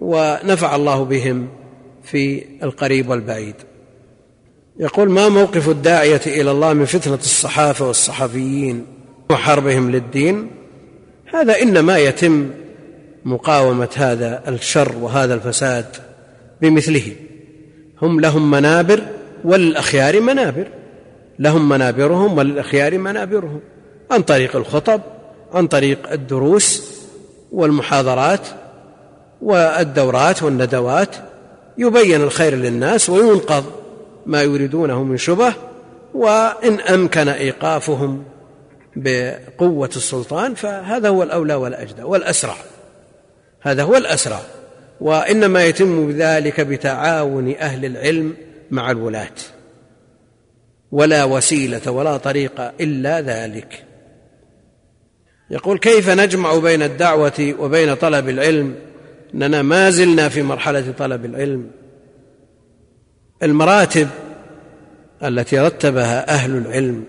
[0.00, 1.48] ونفع الله بهم
[2.02, 3.54] في القريب والبعيد.
[4.78, 8.86] يقول ما موقف الداعية إلى الله من فتنة الصحافة والصحفيين
[9.30, 10.50] وحربهم للدين؟
[11.34, 12.50] هذا إنما يتم
[13.24, 15.86] مقاومة هذا الشر وهذا الفساد
[16.62, 17.12] بمثله.
[18.02, 19.00] هم لهم منابر
[19.44, 20.68] وللأخيار منابر.
[21.38, 23.60] لهم منابرهم وللأخيار منابرهم.
[24.10, 25.00] عن طريق الخطب
[25.52, 26.94] عن طريق الدروس
[27.52, 28.40] والمحاضرات
[29.42, 31.16] والدورات والندوات
[31.78, 33.64] يبين الخير للناس وينقض
[34.26, 35.54] ما يريدونه من شبه
[36.14, 38.24] وإن أمكن إيقافهم
[38.96, 42.54] بقوة السلطان فهذا هو الأولى والأجدى والأسرع.
[43.60, 44.40] هذا هو الأسرع.
[45.00, 48.34] وإنما يتم ذلك بتعاون أهل العلم
[48.70, 49.34] مع الولاة.
[50.92, 53.84] ولا وسيلة ولا طريق إلا ذلك.
[55.54, 58.74] يقول كيف نجمع بين الدعوة وبين طلب العلم؟
[59.34, 61.70] إننا ما زلنا في مرحلة طلب العلم.
[63.42, 64.08] المراتب
[65.22, 67.04] التي رتبها أهل العلم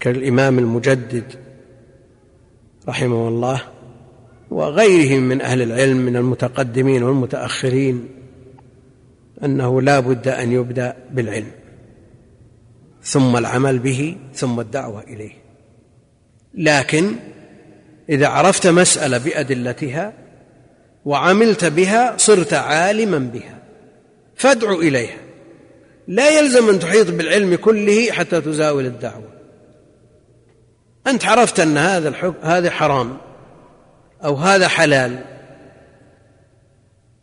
[0.00, 1.24] كالإمام المجدد
[2.88, 3.60] رحمه الله
[4.50, 8.08] وغيرهم من أهل العلم من المتقدمين والمتأخرين
[9.44, 11.50] أنه لا بد أن يبدأ بالعلم
[13.02, 15.43] ثم العمل به ثم الدعوة إليه.
[16.54, 17.16] لكن
[18.08, 20.12] إذا عرفت مسألة بأدلتها
[21.04, 23.58] وعملت بها صرت عالما بها.
[24.36, 25.18] فادع إليها.
[26.08, 29.32] لا يلزم أن تحيط بالعلم كله حتى تزاول الدعوة.
[31.06, 33.16] أنت عرفت أن هذا الحكم هذا حرام
[34.24, 35.24] أو هذا حلال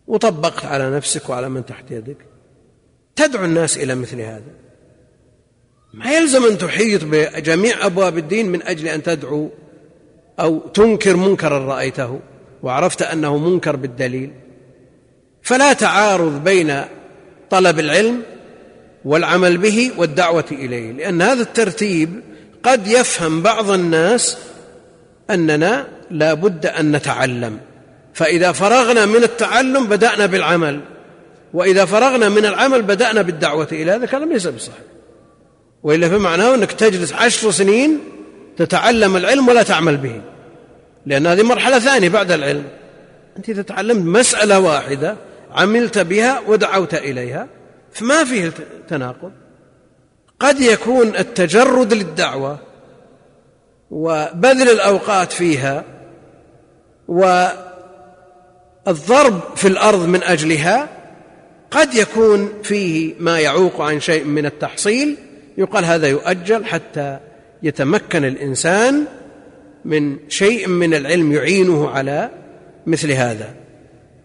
[0.07, 2.17] وطبقت على نفسك وعلى من تحت يدك.
[3.15, 4.60] تدعو الناس إلى مثل هذا.
[5.93, 9.49] ما يلزم أن تحيط بجميع أبواب الدين من أجل أن تدعو
[10.39, 12.19] أو تنكر منكرا رأيته
[12.63, 14.31] وعرفت أنه منكر بالدليل.
[15.41, 16.81] فلا تعارض بين
[17.49, 18.21] طلب العلم
[19.05, 22.21] والعمل به والدعوة إليه لأن هذا الترتيب
[22.63, 24.37] قد يفهم بعض الناس
[25.29, 27.59] أننا لا بد أن نتعلم.
[28.13, 30.79] فإذا فرغنا من التعلم بدأنا بالعمل
[31.53, 34.90] وإذا فرغنا من العمل بدأنا بالدعوة إلى هذا كلام ليس بصحيح.
[35.83, 37.99] وإلا فمعناه أنك تجلس عشر سنين
[38.57, 40.21] تتعلم العلم ولا تعمل به.
[41.05, 42.65] لأن هذه مرحلة ثانية بعد العلم.
[43.37, 45.17] أنت تتعلمت مسألة واحدة
[45.51, 47.47] عملت بها ودعوت إليها
[47.91, 48.51] فما فيه
[48.89, 49.31] تناقض.
[50.39, 52.59] قد يكون التجرد للدعوة
[53.91, 55.83] وبذل الأوقات فيها
[57.07, 57.65] والضرب
[59.55, 60.89] في الأرض من أجلها
[61.71, 65.17] قد يكون فيه ما يعوق عن شيء من التحصيل
[65.57, 67.19] يقال هذا يؤجل حتى
[67.63, 69.05] يتمكن الإنسان
[69.85, 72.29] من شيء من العلم يعينه على
[72.87, 73.53] مثل هذا.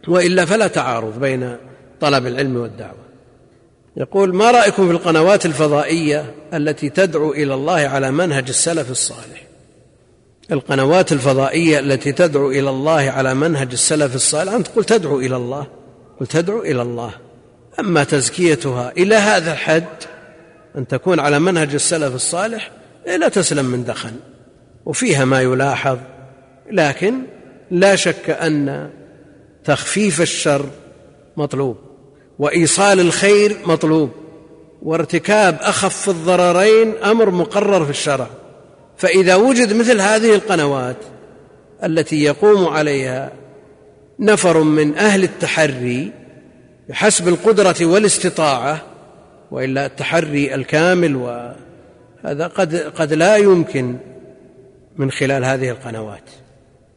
[0.09, 1.57] وإلا فلا تعارض بين
[2.01, 3.07] طلب العلم والدعوة.
[3.97, 9.47] يقول ما رأيكم في القنوات الفضائية التي تدعو إلى الله على منهج السلف الصالح؟
[10.53, 14.53] القنوات الفضائية التي تدعو إلى الله على منهج السلف الصالح.
[14.53, 15.67] أنت قل تدعو إلى الله
[16.21, 17.11] قل تدعو إلى الله.
[17.81, 19.85] أما تزكيتها إلى هذا الحد
[20.77, 22.71] أن تكون على منهج السلف الصالح
[23.07, 24.13] لا تسلم من دخن
[24.87, 25.99] وفيها ما يلاحظ
[26.71, 27.15] لكن
[27.71, 28.91] لا شك أن
[29.65, 30.67] تخفيف الشر
[31.37, 31.77] مطلوب
[32.39, 34.11] وإيصال الخير مطلوب
[34.83, 38.27] وارتكاب أخف الضررين أمر مقرر في الشرع.
[38.97, 40.97] فإذا وجد مثل هذه القنوات
[41.85, 43.33] التي يقوم عليها
[44.21, 46.13] نفر من أهل التحري
[46.89, 48.83] بحسب القدرة والاستطاعة
[49.51, 53.97] وإلا التحري الكامل وهذا قد قد لا يمكن
[54.97, 56.31] من خلال هذه القنوات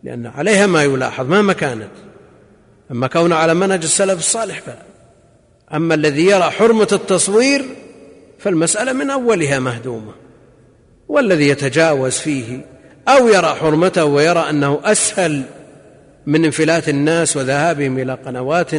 [0.04, 1.92] لأن عليها ما يلاحظ مهما كانت
[2.92, 4.84] أما كونه على منهج السلف الصالح فلا.
[5.74, 7.66] أما الذي يرى حرمة التصوير
[8.40, 10.12] فالمسألة من أولها مهدومة.
[11.08, 12.66] والذي يتجاوز فيه
[13.08, 15.44] أو يرى حرمته ويرى أنه أسهل
[16.26, 18.72] من انفلات الناس وذهابهم إلى قنوات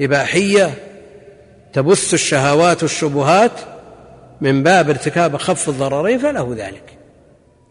[0.00, 0.74] إباحية
[1.72, 3.52] تبث الشهوات والشبهات
[4.40, 6.98] من باب ارتكاب خف الضررين فله ذلك.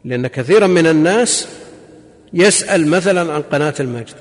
[0.05, 1.47] لأن كثيرا من الناس
[2.33, 4.15] يسأل مثلا عن قناة المجد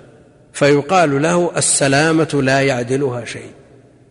[0.52, 3.50] فيقال له السلامة لا يعدلها شيء.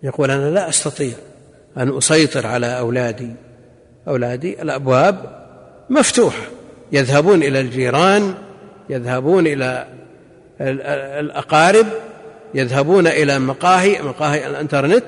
[0.03, 1.13] يقول أنا لا أستطيع
[1.77, 3.31] أن أسيطر على أولادي.
[4.07, 5.45] أولادي الأبواب
[5.89, 6.43] مفتوحة.
[6.91, 8.33] يذهبون إلى الجيران
[8.89, 9.87] يذهبون إلى
[11.19, 11.85] الأقارب
[12.53, 15.03] يذهبون إلى مقاهي مقاهي الإنترنت.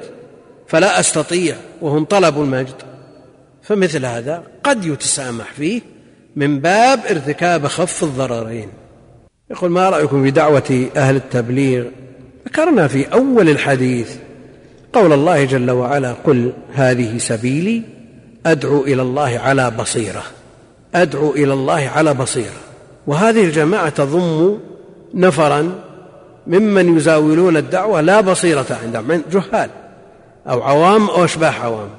[0.70, 2.76] فلا أستطيع وهم طلبوا المجد.
[3.62, 5.82] فمثل هذا قد يتسامح فيه
[6.36, 8.70] من باب ارتكاب خف الضررين.
[9.52, 11.86] يقول ما رأيكم في دعوة أهل التبليغ؟
[12.48, 14.16] ذكرنا في أول الحديث
[14.94, 17.82] قول الله جل وعلا قل هذه سبيلي
[18.46, 20.24] أدعو إلى الله على بصيرة.
[20.96, 22.60] أدعو إلى الله على بصيرة.
[23.08, 24.58] وهذه الجماعة تضم
[25.14, 25.82] نفرا
[26.48, 29.70] ممن يزاولون الدعوة لا بصيرة عندهم جهال.
[30.48, 31.90] أو عوام أو أشباح عوام.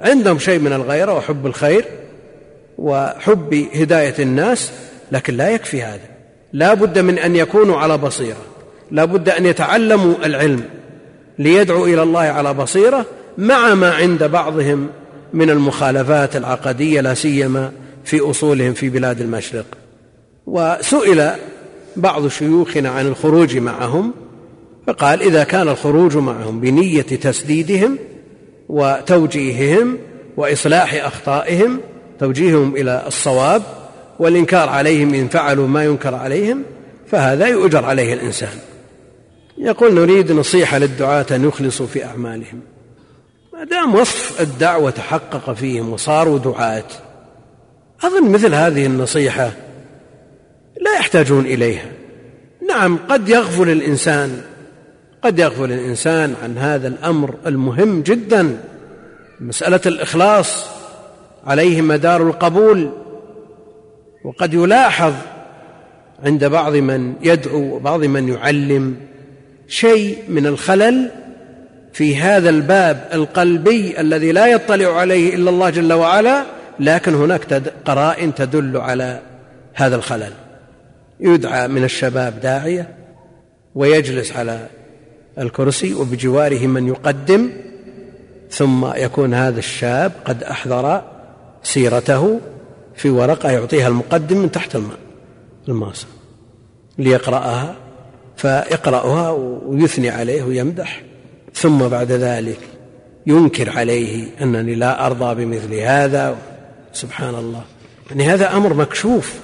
[0.00, 1.84] عندهم شيء من الغيرة وحب الخير
[2.78, 4.72] وحب هداية الناس
[5.12, 6.08] لكن لا يكفي هذا.
[6.52, 8.44] لا بد من أن يكونوا على بصيرة.
[8.90, 10.64] لا بد أن يتعلموا العلم
[11.38, 13.06] ليدعوا إلى الله على بصيرة
[13.38, 14.88] مع ما عند بعضهم
[15.32, 17.72] من المخالفات العقدية لا سيما
[18.04, 19.66] في أصولهم في بلاد المشرق.
[20.46, 21.30] وسئل
[21.96, 24.14] بعض شيوخنا عن الخروج معهم.
[24.86, 27.98] فقال إذا كان الخروج معهم بنية تسديدهم
[28.68, 29.98] وتوجيههم
[30.36, 31.80] وإصلاح أخطائهم
[32.20, 33.62] توجيههم إلى الصواب
[34.18, 36.62] والإنكار عليهم إن فعلوا ما ينكر عليهم
[37.06, 38.58] فهذا يؤجر عليه الإنسان.
[39.58, 42.60] يقول نريد نصيحة للدعاة أن يخلصوا في أعمالهم.
[43.52, 46.84] ما دام وصف الدعوة تحقق فيهم وصاروا دعاة
[48.02, 49.52] أظن مثل هذه النصيحة
[50.80, 51.92] لا يحتاجون إليها.
[52.68, 54.42] نعم قد يغفل الإنسان
[55.22, 58.56] قد يغفل الإنسان عن هذا الأمر المهم جدا
[59.40, 60.66] مسألة الإخلاص
[61.46, 62.90] عليه مدار القبول.
[64.24, 65.12] وقد يلاحظ
[66.24, 68.96] عند بعض من يدعو وبعض من يعلم
[69.68, 71.10] شيء من الخلل
[71.92, 76.44] في هذا الباب القلبي الذي لا يطلع عليه إلا الله جل وعلا
[76.80, 79.20] لكن هناك قرائن تدل على
[79.74, 80.32] هذا الخلل.
[81.20, 82.88] يدعى من الشباب داعية
[83.74, 84.66] ويجلس على
[85.40, 87.50] الكرسي وبجواره من يقدم
[88.50, 91.02] ثم يكون هذا الشاب قد أحضر
[91.62, 92.40] سيرته
[92.94, 94.98] في ورقة يعطيها المقدم من تحت الماء
[95.68, 96.06] الماصة
[96.98, 97.74] ليقرأها
[98.36, 99.30] فيقرأها
[99.66, 101.02] ويثني عليه ويمدح
[101.54, 102.58] ثم بعد ذلك
[103.26, 106.36] ينكر عليه أنني لا أرضى بمثل هذا.
[106.92, 107.62] سبحان الله.
[108.10, 109.40] يعني هذا أمر مكشوف.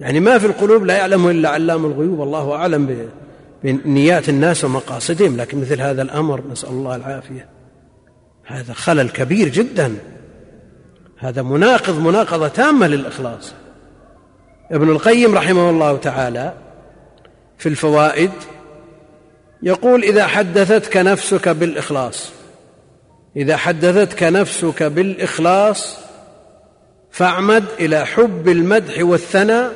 [0.00, 2.86] يعني ما في القلوب لا يعلمه إلا علام الغيوب الله أعلم
[3.64, 7.48] بنيات الناس ومقاصدهم لكن مثل هذا الأمر نسأل الله العافية.
[8.44, 9.94] هذا خلل كبير جدا.
[11.18, 13.54] هذا مناقض مناقضة تامة للإخلاص.
[14.72, 16.54] ابن القيم رحمه الله تعالى
[17.58, 18.30] في الفوائد
[19.62, 22.30] يقول إذا حدثتك نفسك بالإخلاص
[23.36, 25.98] إذا حدثتك نفسك بالإخلاص
[27.10, 29.72] فاعمد إلى حب المدح والثناء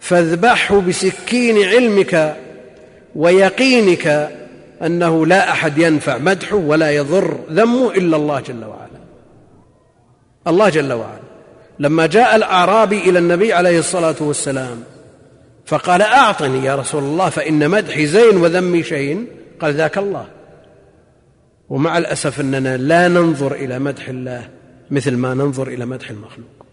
[0.00, 2.36] فاذبحه بسكين علمك
[3.14, 4.30] ويقينك
[4.82, 9.00] أنه لا أحد ينفع مدحه ولا يضر ذمه إلا الله جل وعلا.
[10.46, 11.20] الله جل وعلا.
[11.78, 14.82] لما جاء الأعرابي إلى النبي عليه الصلاة والسلام
[15.66, 19.26] فقال أعطني يا رسول الله فإن مدحي زين وذمي شين
[19.60, 20.26] قال ذاك الله.
[21.68, 24.48] ومع الأسف أننا لا ننظر إلى مدح الله
[24.90, 26.66] مثل ما ننظر إلى مدح المخلوق.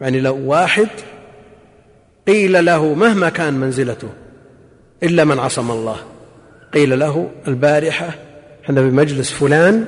[0.00, 0.88] يعني لو واحد
[2.26, 4.08] قيل له مهما كان منزلته
[5.02, 5.96] إلا من عصم الله.
[6.74, 8.08] قيل له البارحة
[8.64, 9.84] إحنا بمجلس فلان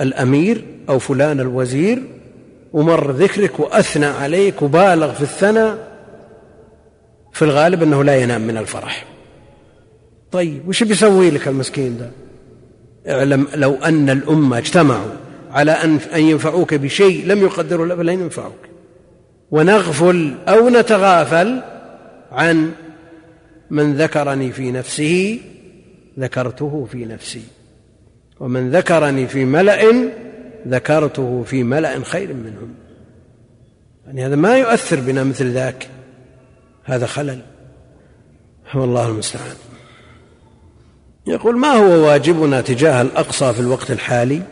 [0.00, 2.02] الأمير أو فلان الوزير
[2.72, 5.92] ومر ذكرك وأثنى عليك وبالغ في الثناء.
[7.32, 9.04] في الغالب أنه لا ينام من الفرح.
[10.32, 12.10] طيب وش بيسوي لك المسكين ده؟
[13.12, 15.10] اعلم لو أن الأمة اجتمعوا
[15.50, 18.68] على أن أن ينفعوك بشيء لم يقدروا له فلن ينفعوك.
[19.50, 21.62] ونغفل أو نتغافل
[22.32, 22.70] عن
[23.72, 25.40] من ذكرني في نفسه
[26.18, 27.42] ذكرته في نفسي.
[28.40, 30.10] ومن ذكرني في ملأ
[30.68, 32.74] ذكرته في ملأ خير منهم.
[34.06, 35.88] يعني هذا ما يؤثر بنا مثل ذاك.
[36.84, 37.40] هذا خلل.
[38.74, 39.56] والله المستعان.
[41.26, 44.42] يقول ما هو واجبنا تجاه الأقصى في الوقت الحالي؟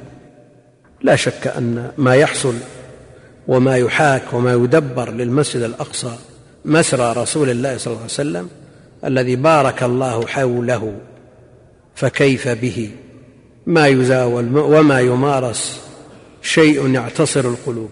[1.02, 2.54] لا شك أن ما يحصل
[3.48, 6.16] وما يحاك وما يدبر للمسجد الأقصى
[6.64, 8.59] مسرى رسول الله صلى الله عليه وسلم
[9.04, 10.94] الذي بارك الله حوله
[11.94, 12.90] فكيف به؟
[13.66, 15.80] ما يزاول وما يمارس
[16.42, 17.90] شيء يعتصر القلوب.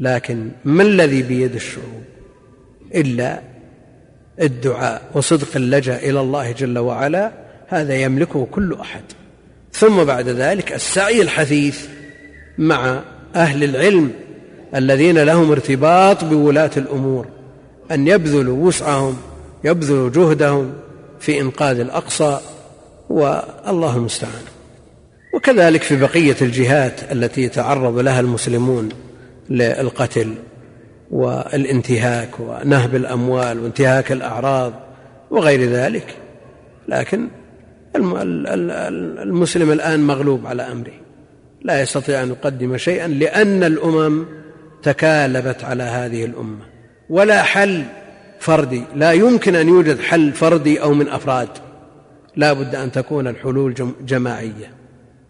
[0.00, 2.02] لكن ما الذي بيد الشعوب؟
[2.94, 3.40] إلا
[4.42, 7.32] الدعاء وصدق اللجأ إلى الله جل وعلا
[7.68, 9.02] هذا يملكه كل أحد.
[9.72, 11.86] ثم بعد ذلك السعي الحثيث
[12.58, 13.02] مع
[13.34, 14.10] أهل العلم
[14.74, 17.26] الذين لهم ارتباط بولاة الأمور
[17.90, 19.16] أن يبذلوا وسعهم
[19.64, 20.72] يبذلوا جهدهم
[21.20, 22.40] في إنقاذ الأقصى
[23.10, 24.42] والله المستعان.
[25.34, 28.88] وكذلك في بقية الجهات التي يتعرض لها المسلمون
[29.50, 30.34] للقتل
[31.10, 34.72] والانتهاك ونهب الأموال وانتهاك الأعراض
[35.30, 36.14] وغير ذلك
[36.88, 37.28] لكن
[37.96, 40.92] المسلم الآن مغلوب على أمره.
[41.62, 44.26] لا يستطيع أن يقدم شيئا لأن الأمم
[44.82, 46.64] تكالبت على هذه الأمة.
[47.10, 47.84] ولا حل
[48.42, 51.48] فردي لا يمكن أن يوجد حل فردي أو من أفراد.
[52.36, 54.70] لا بد أن تكون الحلول جماعية.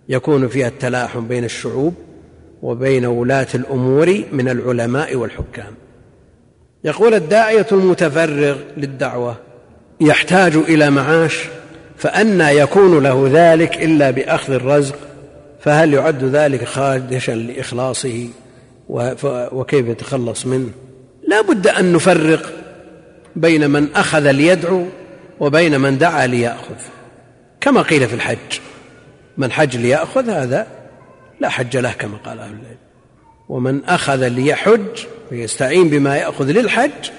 [0.09, 1.95] يكون فيها التلاحم بين الشعوب
[2.63, 5.75] وبين ولاة الأمور من العلماء والحكام.
[6.85, 9.37] يقول الداعية المتفرغ للدعوة
[10.01, 11.49] يحتاج إلى معاش
[11.97, 14.99] فأنى يكون له ذلك إلا بأخذ الرزق
[15.61, 18.29] فهل يعد ذلك خادشا لإخلاصه؟
[19.53, 20.71] وكيف يتخلص منه؟
[21.29, 22.62] لا بد أن نفرق
[23.37, 24.87] بين من أخذ ليدعو
[25.41, 26.77] وبين من دعا ليأخذ.
[27.61, 28.61] كما قيل في الحج.
[29.39, 30.67] من حج ليأخذ هذا
[31.41, 32.77] لا حج له كما قال أهل العلم.
[33.49, 37.11] ومن أخذ ليحج ويستعين بما يأخذ للحج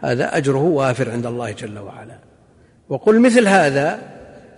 [0.00, 2.18] هذا أجره وافر عند الله جل وعلا.
[2.88, 4.00] وقل مثل هذا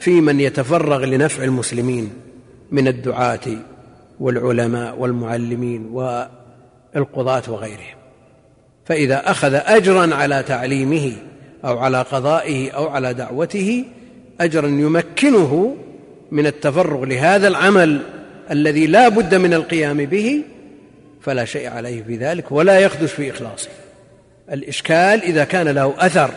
[0.00, 2.12] في من يتفرغ لنفع المسلمين
[2.70, 3.40] من الدعاة
[4.20, 5.86] والعلماء والمعلمين
[6.94, 7.97] والقضاة وغيرهم.
[8.88, 11.12] فإذا أخذ أجرا على تعليمه
[11.64, 13.84] أو على قضائه أو على دعوته
[14.40, 15.76] أجرا يمكنه
[16.30, 18.00] من التفرغ لهذا العمل
[18.50, 20.42] الذي لا بد من القيام به
[21.20, 23.68] فلا شيء عليه في ذلك ولا يخدش في إخلاصه.
[24.52, 26.30] الإشكال إذا كان له أثر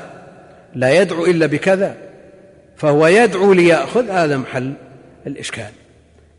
[0.75, 1.95] لا يدعو إلا بكذا
[2.77, 4.73] فهو يدعو ليأخذ هذا محل
[5.27, 5.71] الإشكال.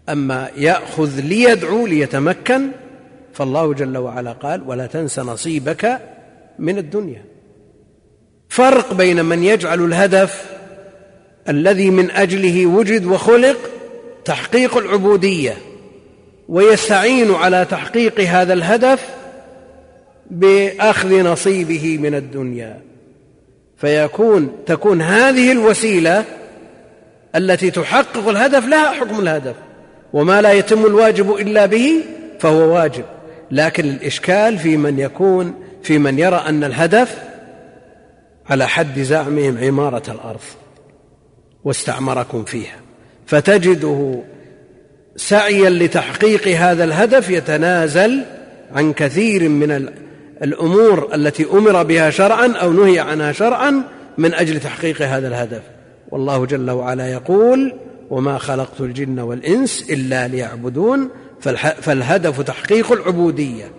[0.08, 2.62] أما يأخذ ليدعو ليتمكن
[3.32, 5.98] فالله جل وعلا قال ولا تنس نصيبك
[6.58, 7.24] من الدنيا.
[8.48, 10.44] فرق بين من يجعل الهدف
[11.48, 13.56] الذي من أجله وجد وخلق
[14.24, 15.56] تحقيق العبودية
[16.48, 19.08] ويستعين على تحقيق هذا الهدف
[20.30, 22.80] بأخذ نصيبه من الدنيا.
[23.76, 26.24] فيكون تكون هذه الوسيلة
[27.36, 29.54] التي تحقق الهدف لها حكم الهدف
[30.12, 31.92] وما لا يتم الواجب إلا به
[32.40, 33.04] فهو واجب.
[33.52, 37.18] لكن الإشكال في من يكون في من يرى أن الهدف
[38.50, 40.40] على حد زعمهم عمارة الأرض
[41.64, 42.76] واستعمركم فيها.
[43.26, 44.22] فتجده
[45.16, 48.24] سعيا لتحقيق هذا الهدف يتنازل
[48.74, 49.88] عن كثير من
[50.42, 53.82] الأمور التي أمر بها شرعا أو نهي عنها شرعا
[54.18, 55.62] من أجل تحقيق هذا الهدف.
[56.10, 57.74] والله جل وعلا يقول
[58.10, 61.10] وما خلقت الجن والإنس إلا ليعبدون
[61.80, 63.72] فالهدف تحقيق العبودية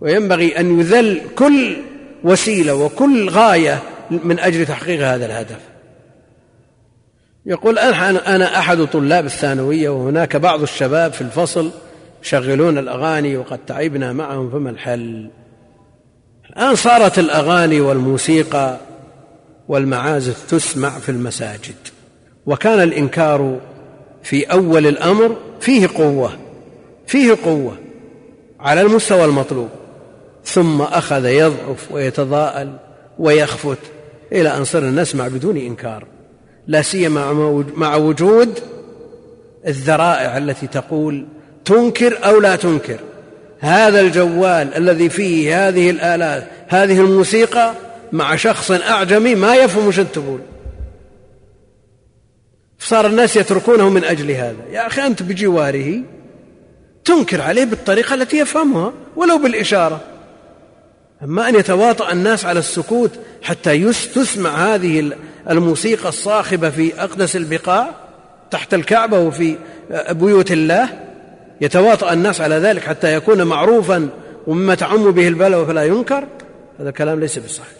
[0.00, 1.76] وينبغي أن يذل كل
[2.24, 5.58] وسيلة وكل غاية من أجل تحقيق هذا الهدف.
[7.46, 11.70] يقول أنا أحد طلاب الثانوية وهناك بعض الشباب في الفصل
[12.22, 15.30] يشغلون الأغاني وقد تعبنا معهم فما الحل؟
[16.50, 18.76] الآن صارت الأغاني والموسيقى
[19.68, 21.74] والمعازف تسمع في المساجد
[22.46, 23.60] وكان الإنكار
[24.22, 26.43] في أول الأمر فيه قوة.
[27.06, 27.78] فيه قوة
[28.60, 29.68] على المستوى المطلوب
[30.44, 32.76] ثم أخذ يضعف ويتضاءل
[33.18, 33.78] ويخفت
[34.32, 36.06] إلى أن صرنا نسمع بدون إنكار
[36.66, 37.32] لا سيما
[37.76, 38.58] مع وجود
[39.66, 41.26] الذرائع التي تقول
[41.64, 42.98] تنكر أو لا تنكر.
[43.58, 47.74] هذا الجوال الذي فيه هذه الآلات هذه الموسيقى
[48.12, 50.40] مع شخص أعجمي ما يفهم وش تقول.
[52.78, 54.64] صار الناس يتركونه من أجل هذا.
[54.70, 56.00] يا أخي أنت بجواره
[57.04, 60.00] تنكر عليه بالطريقة التي يفهمها ولو بالإشارة.
[61.22, 63.10] أما أن يتواطأ الناس على السكوت
[63.42, 65.12] حتى تسمع هذه
[65.50, 67.90] الموسيقى الصاخبة في أقدس البقاع
[68.50, 69.56] تحت الكعبة وفي
[70.10, 70.88] بيوت الله
[71.60, 74.08] يتواطأ الناس على ذلك حتى يكون معروفا
[74.46, 76.24] ومما تعم به البلوى فلا ينكر
[76.80, 77.78] هذا الكلام ليس بصحيح.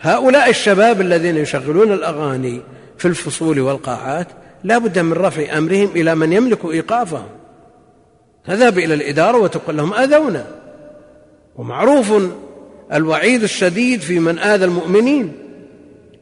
[0.00, 2.60] هؤلاء الشباب الذين يشغلون الأغاني
[2.98, 4.28] في الفصول والقاعات
[4.64, 7.26] لا بد من رفع أمرهم إلى من يملك إيقافهم.
[8.46, 10.46] تذهب إلى الإدارة وتقول لهم أذونا.
[11.56, 12.12] ومعروف
[12.92, 15.32] الوعيد الشديد في من آذى المؤمنين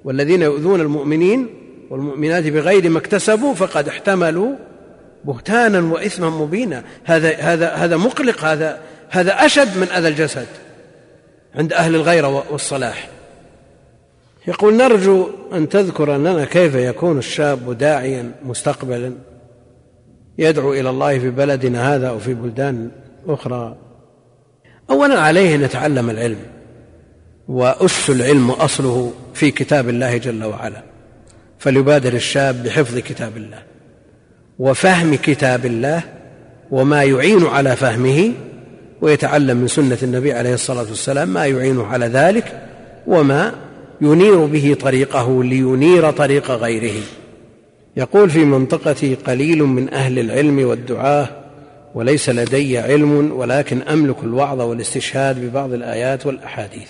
[0.05, 1.49] والذين يؤذون المؤمنين
[1.91, 4.53] والمؤمنات بغير ما اكتسبوا فقد احتملوا
[5.25, 6.83] بهتانا وإثما مبينا.
[7.05, 10.47] هذا هذا هذا مقلق هذا هذا أشد من أذى الجسد
[11.55, 13.09] عند أهل الغيرة والصلاح.
[14.47, 19.13] يقول نرجو أن تذكر لنا كيف يكون الشاب داعيا مستقبلا.
[20.39, 22.91] يدعو إلى الله في بلدنا هذا أو في بلدان
[23.27, 23.77] أخرى.
[24.91, 26.39] اولا عليه أن يتعلم العلم
[27.49, 30.83] وأس العلم أصله في كتاب الله جل وعلا
[31.59, 33.63] فليبادر الشاب بحفظ كتاب الله
[34.59, 36.03] وفهم كتاب الله
[36.71, 38.33] وما يعين على فهمه
[39.01, 42.69] ويتعلم من سنة النبي عليه الصلاة والسلام ما يعين على ذلك
[43.07, 43.55] وما
[44.01, 47.03] ينير به طريقه لينير طريق غيره.
[47.97, 51.29] يقول في منطقتي قليل من أهل العلم والدعاة
[51.95, 56.89] وليس لدي علم ولكن أملك الوعظ والاستشهاد ببعض الآيات والأحاديث.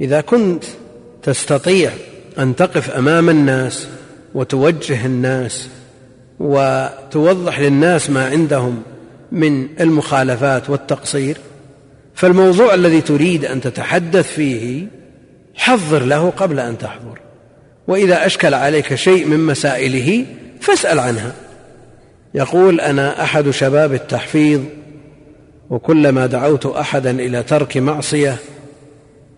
[0.00, 0.64] إذا كنت
[1.22, 1.90] تستطيع
[2.38, 3.88] أن تقف أمام الناس
[4.34, 5.68] وتوجه الناس
[6.40, 8.82] وتوضح للناس ما عندهم
[9.32, 11.36] من المخالفات والتقصير
[12.14, 14.86] فالموضوع الذي تريد أن تتحدث فيه
[15.54, 17.18] حضر له قبل أن تحضر.
[17.88, 20.26] وإذا أشكل عليك شيء من مسائله
[20.60, 21.34] فاسأل عنها.
[22.34, 24.60] يقول أنا أحد شباب التحفيظ
[25.70, 28.36] وكلما دعوت أحدا إلى ترك معصية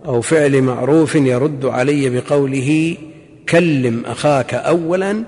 [0.07, 2.97] أو فعل معروف يرد علي بقوله
[3.49, 5.25] كلم أخاك اولا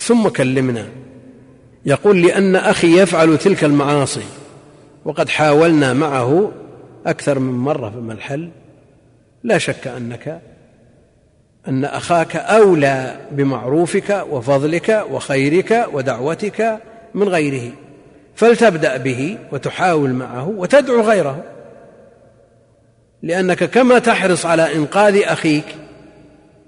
[0.00, 0.86] ثم كلمنا.
[1.86, 4.24] يقول لأن أخي يفعل تلك المعاصي
[5.04, 6.52] وقد حاولنا معه
[7.06, 8.50] أكثر من مرة فما الحل
[9.44, 10.40] لا شك أنك
[11.68, 16.78] أن أخاك أولى بمعروفك وفضلك وخيرك ودعوتك
[17.14, 17.72] من غيره
[18.34, 21.44] فلتبدأ به وتحاول معه وتدعو غيره.
[23.22, 25.64] لأنك كما تحرص على إنقاذ أخيك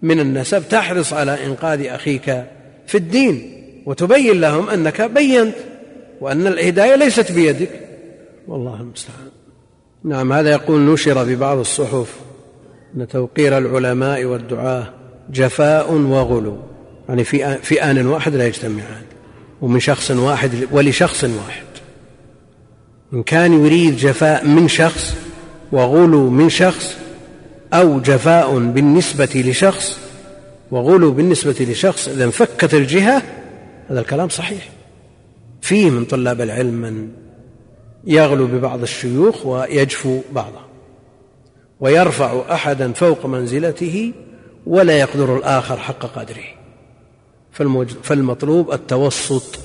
[0.03, 2.45] من النسب تحرص على إنقاذ أخيك
[2.87, 5.55] في الدين وتبين لهم أنك بينت
[6.21, 7.71] وأن الهداية ليست بيدك.
[8.49, 9.31] والله المستعان.
[10.05, 12.30] نعم هذا يقول نشر في بعض الصحف.
[12.97, 14.93] إن توقير العلماء والدعاة
[15.31, 16.57] جفاء وغلو.
[17.09, 19.03] يعني في في آن واحد لا يجتمعان
[19.63, 21.65] ومن شخص واحد ولشخص واحد.
[23.13, 25.17] إن كان يريد جفاء من شخص
[25.73, 26.97] وغلو من شخص
[27.73, 29.99] أو جفاء بالنسبة لشخص
[30.71, 33.23] وغلو بالنسبة لشخص إذا انفكت الجهة
[33.91, 34.69] هذا الكلام صحيح.
[35.61, 37.09] فيه من طلاب العلم من
[38.05, 40.70] يغلو ببعض الشيوخ ويجفو بعضه
[41.81, 44.13] ويرفع أحدا فوق منزلته
[44.67, 46.45] ولا يقدر الآخر حق قدره.
[48.03, 49.59] فالمطلوب التوسط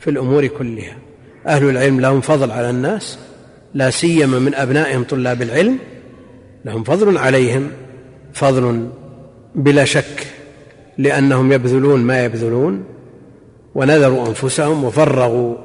[0.00, 0.96] في الأمور كلها.
[1.46, 3.18] أهل العلم لهم فضل على الناس
[3.74, 5.78] لا سيما من أبنائهم طلاب العلم
[6.64, 7.70] لهم فضل عليهم.
[8.32, 8.88] فضل
[9.54, 10.26] بلا شك
[10.98, 12.84] لأنهم يبذلون ما يبذلون
[13.74, 15.56] ونذروا أنفسهم وفرغوا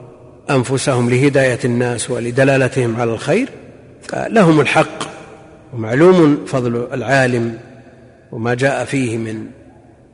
[0.50, 3.50] أنفسهم لهداية الناس ولدلالتهم على الخير
[4.02, 5.19] فلهم الحق.
[5.74, 7.58] ومعلوم فضل العالم
[8.32, 9.46] وما جاء فيه من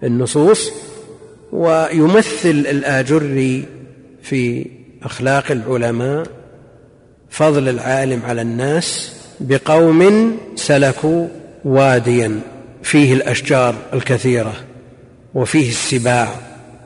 [0.04, 0.72] النصوص
[1.52, 3.66] ويمثل الآجري
[4.22, 4.66] في
[5.04, 6.26] أخلاق العلماء
[7.30, 11.28] فضل العالم على الناس بقوم سلكوا
[11.66, 12.40] واديا.
[12.84, 14.54] فيه الأشجار الكثيرة
[15.34, 16.28] وفيه السباع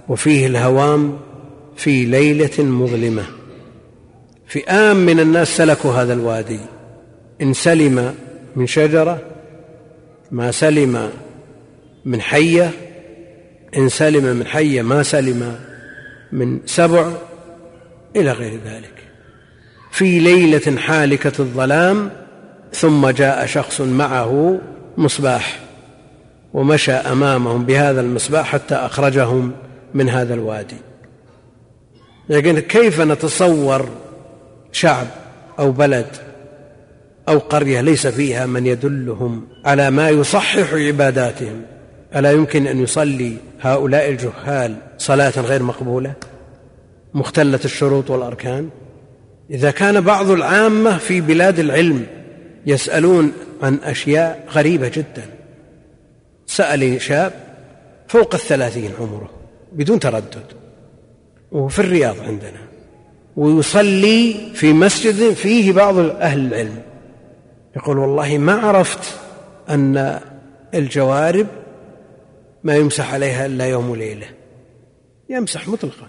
[0.10, 1.18] وفيه الهوام
[1.76, 3.24] في ليلة مظلمة.
[4.48, 6.60] فئام من الناس سلكوا هذا الوادي.
[7.42, 8.16] إن سلم
[8.60, 9.20] من شجرة
[10.32, 11.10] ما سلم
[12.06, 12.72] من حية
[13.78, 15.60] إن سلم من حية ما سلم
[16.32, 17.12] من سبع
[18.16, 18.94] إلى غير ذلك.
[19.92, 22.12] في ليلة حالكة الظلام
[22.74, 24.62] ثم جاء شخص معه
[24.98, 25.60] مصباح
[26.54, 29.52] ومشى أمامهم بهذا المصباح حتى أخرجهم
[29.94, 30.78] من هذا الوادي.
[32.30, 33.90] لكن كيف نتصور
[34.72, 35.08] شعب
[35.60, 36.29] أو بلد
[37.30, 41.62] أو قرية ليس فيها من يدلهم على ما يصحح عباداتهم.
[42.16, 46.14] ألا يمكن أن يصلي هؤلاء الجهال صلاة غير مقبولة؟
[47.14, 48.70] مختلة الشروط والأركان؟
[49.52, 52.06] إذا كان بعض العامة في بلاد العلم
[52.66, 53.32] يسألون
[53.64, 55.26] عن أشياء غريبة جدا.
[56.48, 57.34] سألني شاب
[58.08, 59.30] فوق الثلاثين عمره
[59.72, 60.46] بدون تردد
[61.52, 62.60] وفي الرياض عندنا
[63.38, 66.89] ويصلي في مسجد فيه بعض أهل العلم.
[67.80, 69.20] يقول والله ما عرفت
[69.70, 70.20] أن
[70.74, 71.48] الجوارب
[72.64, 74.28] ما يمسح عليها إلا يوم وليلة.
[75.30, 76.08] يمسح مطلقا.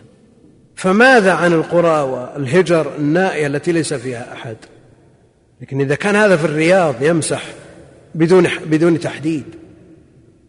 [0.77, 4.57] فماذا عن القرى والهجر النائية التي ليس فيها أحد؟
[5.61, 7.45] لكن إذا كان هذا في الرياض يمسح
[8.14, 9.45] بدون بدون تحديد.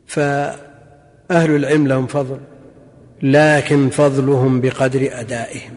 [0.08, 0.56] فأهل
[1.30, 2.40] العلم لهم فضل
[3.22, 5.74] لكن فضلهم بقدر أدائهم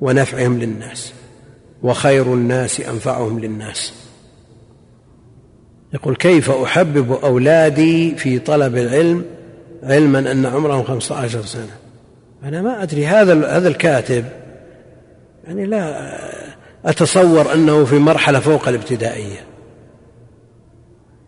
[0.00, 1.12] ونفعهم للناس
[1.82, 4.07] وخير الناس أنفعهم للناس.
[5.94, 9.24] يقول كيف أحبب أولادي في طلب العلم
[9.82, 11.76] علما أن عمرهم خمسة عشر سنة؟
[12.44, 14.24] أنا ما أدري هذا هذا الكاتب
[15.46, 16.18] يعني لا
[16.84, 19.40] أتصور أنه في مرحلة فوق الابتدائية.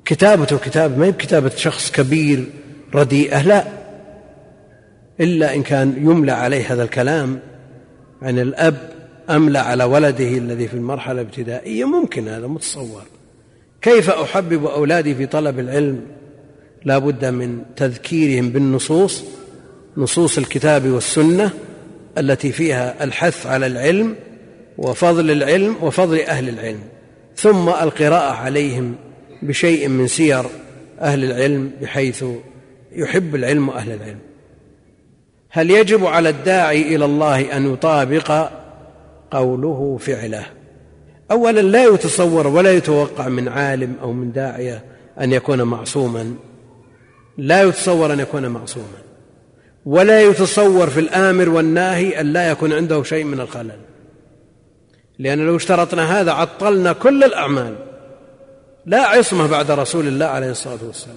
[0.04, 2.46] كتابته كتاب ما هي بكتابة شخص كبير
[2.94, 3.64] رديئة لا.
[5.20, 7.38] إلا إن كان يملى عليه هذا الكلام
[8.22, 8.90] عن الأب
[9.30, 13.02] أملى على ولده الذي في المرحلة الابتدائية ممكن هذا متصور.
[13.82, 16.00] كيف أحبب أولادي في طلب العلم؟
[16.84, 19.24] لا بد من تذكيرهم بالنصوص
[19.96, 21.50] نصوص الكتاب والسنة
[22.18, 24.16] التي فيها الحث على العلم
[24.78, 26.80] وفضل العلم وفضل أهل العلم.
[27.36, 28.94] ثم القراءة عليهم
[29.42, 30.44] بشيء من سير
[31.00, 32.24] أهل العلم بحيث
[32.92, 34.18] يحب العلم أهل العلم.
[35.50, 38.50] هل يجب على الداعي إلى الله أن يطابق
[39.30, 40.46] قوله فعله؟
[41.30, 44.84] اولا لا يتصور ولا يتوقع من عالم أو من داعية
[45.20, 46.34] أن يكون معصوما.
[47.38, 48.98] لا يتصور أن يكون معصوما.
[49.84, 53.80] ولا يتصور في الآمر والناهي أن لا يكون عنده شيء من الخلل.
[55.18, 57.74] لأن لو اشترطنا هذا عطلنا كل الأعمال.
[58.86, 61.16] لا عصمة بعد رسول الله عليه الصلاة والسلام.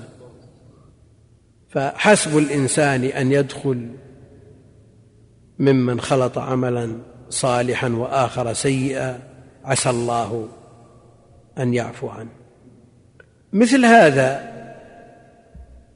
[1.70, 3.90] فحسب الإنسان أن يدخل
[5.60, 6.98] ممن خلط عملا
[7.30, 9.33] صالحا وآخر سيئا.
[9.66, 10.48] عسى الله
[11.58, 12.30] أن يعفو عنه.
[13.54, 14.54] مثل هذا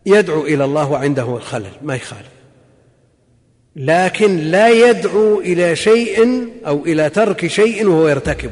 [0.05, 2.37] يدعو إلى الله وعنده الخلل ما يخالف
[3.75, 8.51] لكن لا يدعو إلى شيء أو إلى ترك شيء وهو يرتكب.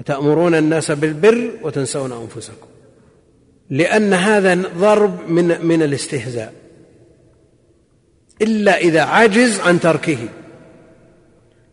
[0.00, 2.66] أتأمرون الناس بالبر وتنسون أنفسكم.
[3.70, 6.52] لأن هذا ضرب من من الاستهزاء.
[8.42, 10.18] إلا إذا عجز عن تركه.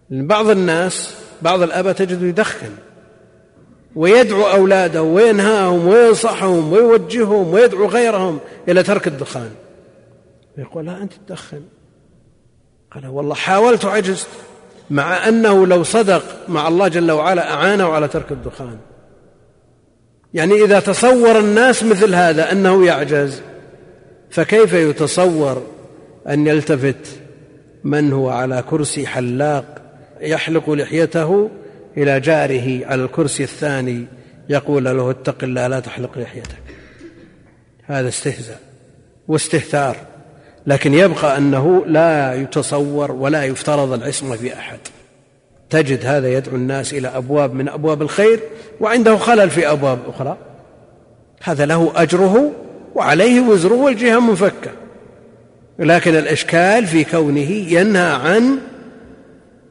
[0.09, 2.71] بعض الناس بعض الآباء تجد يدخن
[3.95, 9.49] ويدعو أولاده وينهاهم وينصحهم ويوجههم ويدعو غيرهم إلى ترك الدخان.
[10.57, 11.61] يقول لا أنت تدخن.
[12.91, 14.27] قال والله حاولت وعجزت
[14.89, 18.77] مع أنه لو صدق مع الله جل وعلا أعانه على ترك الدخان.
[20.33, 23.41] يعني إذا تصور الناس مثل هذا أنه يعجز
[24.29, 25.63] فكيف يتصور
[26.27, 27.19] أن يلتفت
[27.83, 29.76] من هو على كرسي حلاق
[30.21, 31.49] يحلق لحيته
[31.97, 34.05] إلى جاره على الكرسي الثاني
[34.49, 36.57] يقول له اتق الله لا تحلق لحيتك.
[37.83, 38.59] هذا استهزاء
[39.27, 39.95] واستهتار
[40.67, 44.79] لكن يبقى أنه لا يتصور ولا يفترض العصمة في أحد.
[45.69, 48.39] تجد هذا يدعو الناس إلى أبواب من أبواب الخير
[48.79, 50.37] وعنده خلل في أبواب أخرى.
[51.43, 52.51] هذا له أجره
[52.95, 54.71] وعليه وزره والجهة منفكة.
[55.79, 58.57] لكن الإشكال في كونه ينهى عن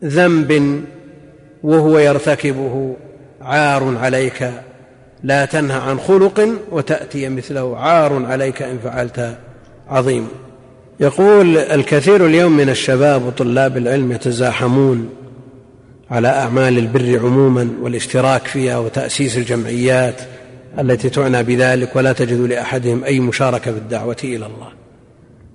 [0.05, 0.82] ذنب
[1.62, 2.97] وهو يرتكبه
[3.40, 4.51] عار عليك.
[5.22, 9.38] لا تنهى عن خلق وتأتي مثله عار عليك إن فعلت
[9.88, 10.28] عظيم.
[11.01, 15.09] يقول الكثير اليوم من الشباب وطلاب العلم يتزاحمون
[16.11, 20.20] على أعمال البر عموما والاشتراك فيها وتأسيس الجمعيات
[20.78, 24.68] التي تعنى بذلك ولا تجد لأحدهم أي مشاركة في الدعوة إلى الله.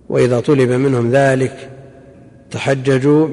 [0.10, 1.70] وإذا طلب منهم ذلك
[2.52, 3.28] تحججوا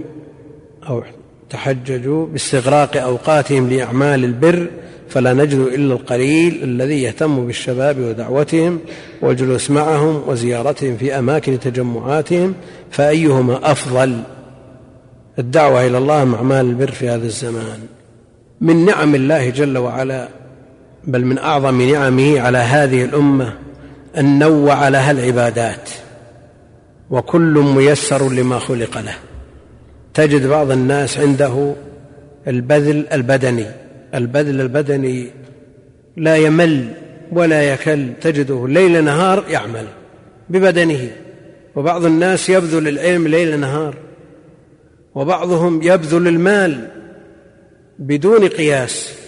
[0.88, 1.02] أو
[1.50, 4.68] تحججوا باستغراق أوقاتهم لأعمال البر
[5.08, 8.78] فلا نجد إلا القليل الذي يهتم بالشباب ودعوتهم
[9.22, 12.54] والجلوس معهم وزيارتهم في أماكن تجمعاتهم
[12.90, 14.22] فأيهما أفضل؟
[15.38, 17.80] الدعوة إلى الله مع أعمال البر في هذا الزمان.
[18.60, 20.28] من نعم الله جل وعلا
[21.04, 23.52] بل من أعظم نعمه على هذه الأمة
[24.18, 25.90] أن نوع لها العبادات
[27.10, 29.14] وكل ميسر لما خلق له.
[30.14, 31.74] تجد بعض الناس عنده
[32.48, 33.66] البذل البدني.
[34.14, 35.30] البذل البدني
[36.16, 36.88] لا يمل
[37.32, 39.86] ولا يكل تجده ليل نهار يعمل
[40.48, 41.10] ببدنه.
[41.76, 43.94] وبعض الناس يبذل العلم ليل نهار
[45.14, 46.88] وبعضهم يبذل المال
[47.98, 49.18] بدون قياس.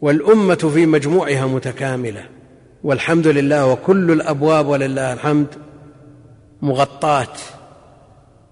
[0.00, 2.22] والأمة في مجموعها متكاملة.
[2.84, 5.46] والحمد لله وكل الأبواب ولله الحمد
[6.62, 7.34] مغطاة.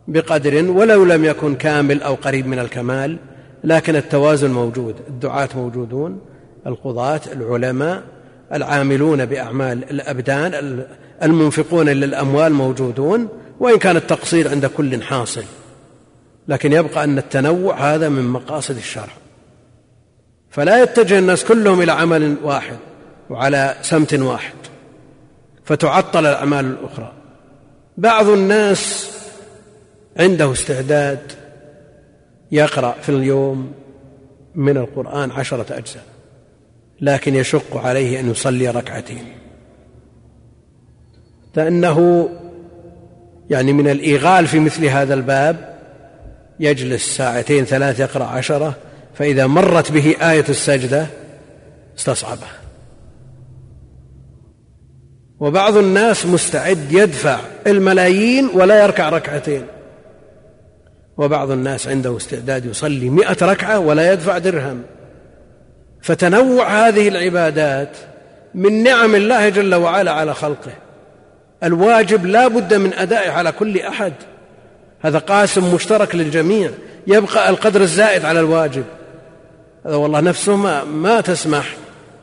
[0.09, 3.19] بقدر ولو لم يكن كامل أو قريب من الكمال
[3.65, 6.21] لكن التوازن موجود الدعاة موجودون
[6.67, 8.03] القضاة العلماء
[8.53, 10.85] العاملون بأعمال الأبدان
[11.23, 13.29] المنفقون للأموال موجودون
[13.61, 15.45] وإن كان التقصير عند كل حاصل.
[16.49, 19.13] لكن يبقى أن التنوع هذا من مقاصد الشرع.
[20.51, 22.77] فلا يتجه الناس كلهم إلى عمل واحد
[23.31, 24.55] وعلى سمت واحد
[25.65, 27.13] فتعطل الأعمال الأخرى.
[27.97, 29.16] بعض الناس
[30.19, 31.33] عنده استعداد
[32.53, 33.73] يقرأ في اليوم
[34.55, 36.05] من القرآن عشرة أجزاء
[37.01, 39.25] لكن يشق عليه أن يصلي ركعتين.
[41.55, 42.29] فإنه
[43.51, 45.77] يعني من الإيغال في مثل هذا الباب
[46.61, 48.75] يجلس ساعتين ثلاث يقرأ عشرة
[49.15, 51.07] فإذا مرت به آية السجدة
[51.99, 52.47] استصعبه.
[55.41, 59.63] وبعض الناس مستعد يدفع الملايين ولا يركع ركعتين.
[61.19, 64.83] وبعض الناس عنده استعداد يصلي مئة ركعة ولا يدفع درهم.
[66.03, 67.97] فتنوع هذه العبادات
[68.55, 70.73] من نعم الله جل وعلا على خلقه.
[71.65, 74.13] الواجب لا بد من أدائه على كل أحد.
[75.01, 76.71] هذا قاسم مشترك للجميع.
[77.07, 78.85] يبقى القدر الزائد على الواجب.
[79.87, 81.77] هذا والله نفسه ما, ما تسمح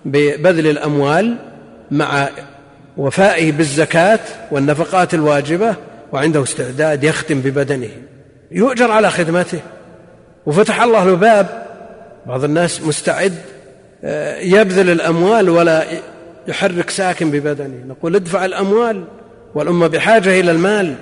[0.06, 1.36] ببذل الأموال
[1.92, 2.30] مع
[2.98, 4.20] وفائه بالزكاة
[4.52, 5.76] والنفقات الواجبة
[6.12, 7.90] وعنده استعداد يختم ببدنه.
[8.54, 9.60] يؤجر على خدمته.
[10.46, 11.68] وفتح الله له باب.
[12.26, 13.34] بعض الناس مستعد
[14.04, 15.86] آه، يبذل الأموال ولا
[16.48, 17.86] يحرك ساكن ببدنه.
[17.88, 19.04] نقول ادفع الأموال
[19.56, 20.96] والأمة بحاجة إلى المال.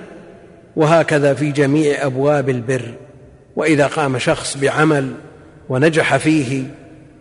[0.76, 2.94] وهكذا في جميع أبواب البر.
[3.56, 5.12] وإذا قام شخص بعمل
[5.68, 6.64] ونجح فيه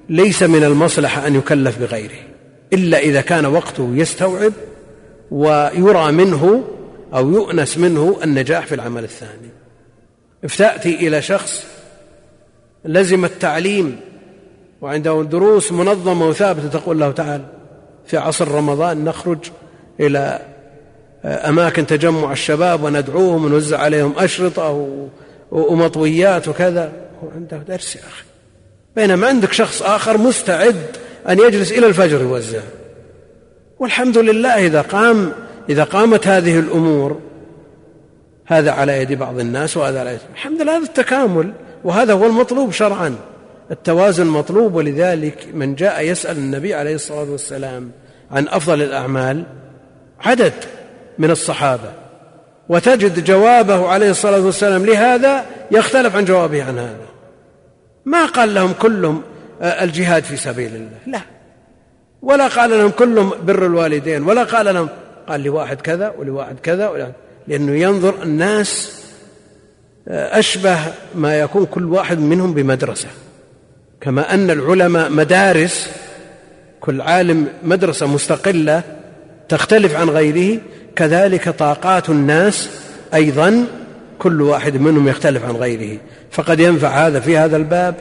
[0.10, 2.20] ليس من المصلحة أن يكلف بغيره.
[2.74, 4.54] إلا إذا كان وقته يستوعب
[5.32, 6.64] ويرى منه
[7.14, 9.51] أو يؤنس منه النجاح في العمل الثاني.
[10.44, 11.66] افتأتي إلى شخص
[12.86, 14.00] لزم التعليم
[14.82, 17.42] وعنده دروس منظمة وثابتة تقول له تعال
[18.06, 19.40] في عصر رمضان نخرج
[20.00, 20.42] إلى
[21.26, 24.88] أماكن تجمع الشباب وندعوهم ونوزع عليهم أشرطة
[25.52, 26.92] ومطويات وكذا.
[27.36, 28.24] عنده درس يا أخي.
[28.96, 30.86] بينما عندك شخص آخر مستعد
[31.30, 32.62] أن يجلس إلى الفجر يوزع
[33.80, 35.32] والحمد لله إذا قام
[35.70, 37.20] إذا قامت هذه الأمور
[38.52, 42.72] هذا على يد بعض الناس وهذا على يد الحمد لله هذا التكامل وهذا هو المطلوب
[42.72, 43.16] شرعا.
[43.72, 47.92] التوازن مطلوب ولذلك من جاء يسأل النبي عليه الصلاة والسلام
[48.32, 49.44] عن أفضل الأعمال
[50.20, 50.54] عدد
[51.20, 51.94] من الصحابة.
[52.70, 57.06] وتجد جوابه عليه الصلاة والسلام لهذا يختلف عن جوابه عن هذا.
[58.06, 59.22] ما قال لهم كلهم
[59.62, 60.98] آه، الجهاد في سبيل الله.
[61.08, 61.22] لا.
[62.22, 64.90] ولا قال لهم كلهم بر الوالدين ولا قال لهم
[65.28, 66.88] قال لواحد كذا ولواحد كذا
[67.48, 69.02] لأنه ينظر الناس
[70.08, 70.80] آه، أشبه
[71.16, 73.08] ما يكون كل واحد منهم بمدرسة.
[74.02, 75.90] كما أن العلماء مدارس
[76.80, 78.84] كل عالم مدرسة مستقلة
[79.50, 80.60] تختلف عن غيره
[80.96, 82.70] كذلك طاقات الناس
[83.14, 83.66] أيضا
[84.20, 86.00] كل واحد منهم يختلف عن غيره.
[86.32, 87.96] فقد ينفع هذا في هذا الباب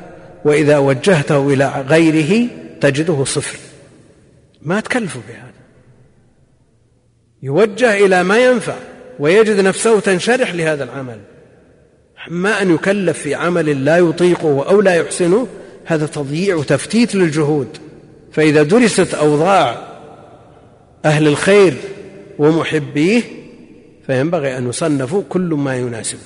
[0.45, 2.49] وإذا وجهته إلى غيره
[2.80, 3.59] تجده صفر.
[4.62, 5.51] ما تكلفوا بهذا.
[7.43, 8.76] يوجه إلى ما ينفع.
[9.20, 11.18] ويجد نفسه تنشرح لهذا العمل.
[12.28, 15.46] أما أن يكلف في عمل لا يطيقه أو لا يحسنه
[15.84, 17.68] هذا تضييع وتفتيت للجهود.
[18.32, 19.78] فإذا درست أوضاع
[21.04, 21.74] أهل الخير
[22.38, 23.22] ومحبيه
[24.06, 26.20] فينبغي أن يصنفوا كل ما يناسبه.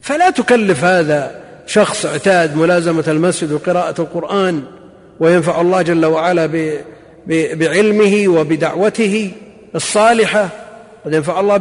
[0.00, 4.62] فلا تكلف هذا شخص اعتاد ملازمة المسجد وقراءة القرآن
[5.20, 6.50] وينفع الله جل وعلا
[7.26, 9.30] بعلمه وبدعوته
[9.74, 10.48] الصالحة.
[11.04, 11.56] قد ينفع الله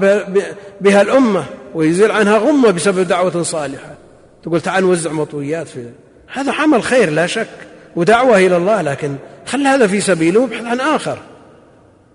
[0.82, 3.96] بها الأمة ويزيل عنها غمة بسبب دعوة صالحة.
[4.44, 5.89] تقول تعال نوزع مطويات في
[6.34, 7.48] هذا عمل خير لا شك
[7.96, 9.16] ودعوة إلى الله لكن
[9.46, 11.18] خل هذا في سبيله وابحث عن آخر.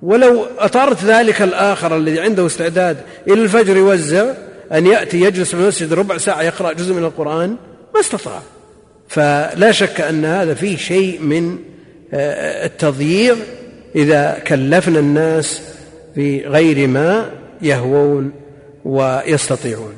[0.03, 2.97] ولو أطرت ذلك الآخر الذي عنده استعداد
[3.29, 4.33] إلى الفجر يوزع
[4.72, 7.57] أن يأتي يجلس في المسجد ربع ساعة يقرأ جزء من القرآن
[7.95, 8.43] ما استطاع.
[9.09, 11.59] فلا شك أن هذا فيه شيء من
[12.14, 13.35] آه، التضييع
[13.97, 15.62] إذا كلفنا الناس
[16.17, 17.31] في غير ما
[17.62, 18.33] يهوون
[18.85, 19.95] ويستطيعون.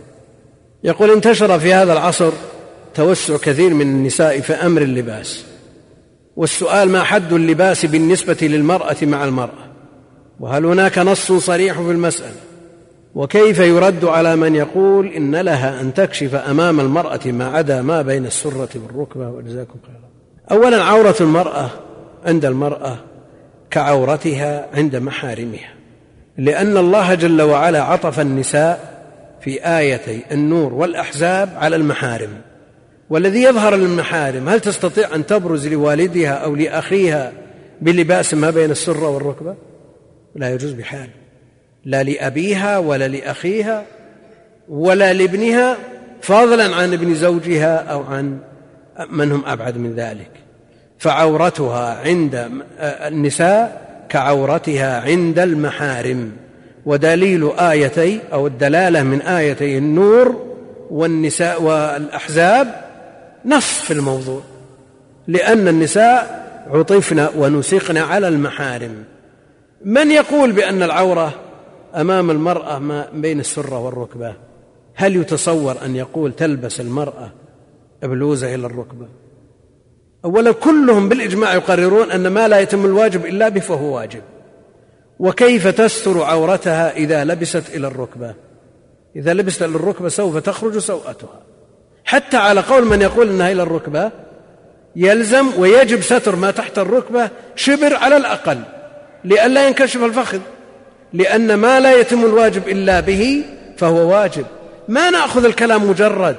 [0.84, 2.32] يقول انتشر في هذا العصر
[2.94, 5.44] توسع كثير من النساء في أمر اللباس
[6.36, 9.68] والسؤال ما حد اللباس بالنسبة للمرأة مع المرأة؟
[10.40, 12.40] وهل هناك نص صريح في المسألة؟
[13.14, 18.26] وكيف يرد على من يقول إن لها أن تكشف أمام المرأة ما عدا ما بين
[18.26, 20.08] السرة والركبة وجزاكم خيرا
[20.60, 21.70] أولا عورة المرأة
[22.24, 22.96] عند المرأة
[23.70, 25.77] كعورتها عند محارمها.
[26.38, 28.98] لأن الله جل وعلا عطف النساء
[29.40, 32.40] في آيتي النور والأحزاب على المحارم.
[33.10, 37.32] والذي يظهر للمحارم هل تستطيع أن تبرز لوالدها أو لأخيها
[37.80, 39.54] بلباس ما بين السرة والركبة؟
[40.34, 41.08] لا يجوز بحال.
[41.84, 43.84] لا لأبيها ولا لأخيها
[44.68, 45.76] ولا لابنها
[46.20, 48.38] فضلا عن ابن زوجها أو عن
[49.10, 50.30] من هم أبعد من ذلك.
[50.98, 56.32] فعورتها عند النساء كعورتها عند المحارم.
[56.86, 60.46] ودليل آيتي أو الدلالة من آيتي النور
[60.90, 62.74] والنساء والأحزاب
[63.44, 64.40] نص في الموضوع.
[65.26, 69.04] لأن النساء عطفن ونسقن على المحارم.
[69.84, 71.34] من يقول بأن العورة
[71.94, 74.34] أمام المرأة ما بين السرة والركبة؟
[74.94, 77.30] هل يتصور أن يقول تلبس المرأة
[78.02, 79.06] بلوزة إلى الركبة؟
[80.24, 84.22] أولا كلهم بالإجماع يقررون أن ما لا يتم الواجب إلا به فهو واجب.
[85.18, 88.34] وكيف تستر عورتها إذا لبست إلى الركبة؟
[89.16, 91.40] إذا لبست إلى الركبة سوف تخرج سوءتها.
[92.04, 94.10] حتى على قول من يقول أنها إلى الركبة
[94.96, 98.58] يلزم ويجب ستر ما تحت الركبة شبر على الأقل
[99.24, 100.40] لئلا ينكشف الفخذ.
[101.12, 103.44] لأن ما لا يتم الواجب إلا به
[103.76, 104.46] فهو واجب.
[104.88, 106.36] ما نأخذ الكلام مجرد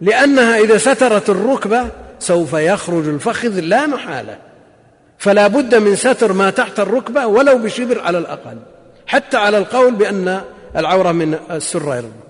[0.00, 1.86] لأنها إذا سترت الركبة
[2.22, 4.38] سوف يخرج الفخذ لا محالة.
[5.18, 8.56] فلا بد من ستر ما تحت الركبة ولو بشبر على الأقل.
[9.06, 10.40] حتى على القول بأن
[10.76, 12.22] العورة من السرة إلى الركبة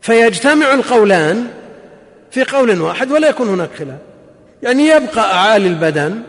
[0.00, 1.46] فيجتمع القولان
[2.30, 3.98] في قول واحد ولا يكون هناك خلاف.
[4.62, 6.22] يعني يبقى أعالي البدن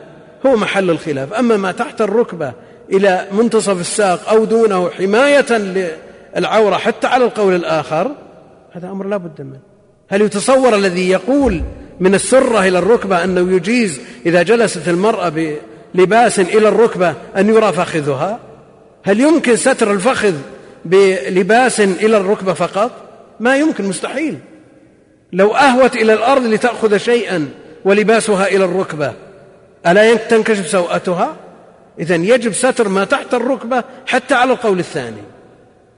[0.46, 1.34] هو محل الخلاف.
[1.34, 2.54] أما ما تحت الركبة
[2.92, 5.46] إلى منتصف الساق أو دونه حماية
[6.36, 8.12] للعورة حتى على القول الآخر
[8.72, 9.60] هذا أمر لا بد منه.
[10.10, 11.64] هل يتصور الذي يقول
[12.00, 15.34] من السرة إلى الركبة أنه يجيز إذا جلست المرأة
[15.94, 18.40] بلباس إلى الركبة أن يرى فخذها؟
[19.04, 20.34] هل يمكن ستر الفخذ
[20.86, 22.92] بلباس إلى الركبة فقط؟
[23.40, 24.38] ما يمكن مستحيل.
[25.34, 27.50] لو أهوت إلى الأرض لتأخذ شيئا
[27.86, 29.14] ولباسها إلى الركبة
[29.88, 31.36] ألا تنكشف سوءتها؟
[32.00, 35.22] إذا يجب ستر ما تحت الركبة حتى على القول الثاني.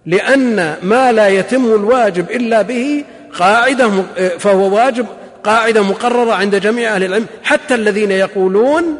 [0.06, 3.04] لأن ما لا يتم الواجب إلا به
[3.39, 3.91] قاعدة
[4.39, 5.06] فهو واجب
[5.43, 8.97] قاعدة مقررة عند جميع أهل العلم حتى الذين يقولون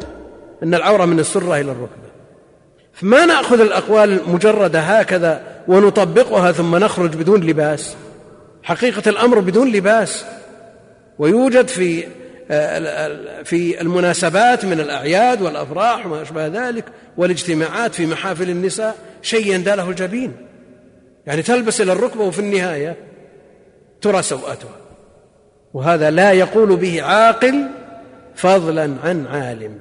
[0.62, 2.12] أن العورة من السرة إلى الركبة.
[2.92, 7.96] فما نأخذ الأقوال مجردة هكذا ونطبقها ثم نخرج بدون لباس؟
[8.62, 10.24] حقيقة الأمر بدون لباس.
[11.18, 12.06] ويوجد في
[13.44, 16.84] في المناسبات من الأعياد والأفراح وما أشبه ذلك
[17.16, 20.32] والاجتماعات في محافل النساء شيء يندى له الجبين.
[21.26, 22.96] يعني تلبس إلى الركبة وفي النهاية
[24.00, 24.81] ترى سوءتها.
[25.74, 27.68] وهذا لا يقول به عاقل
[28.34, 29.78] فضلا عن عالم.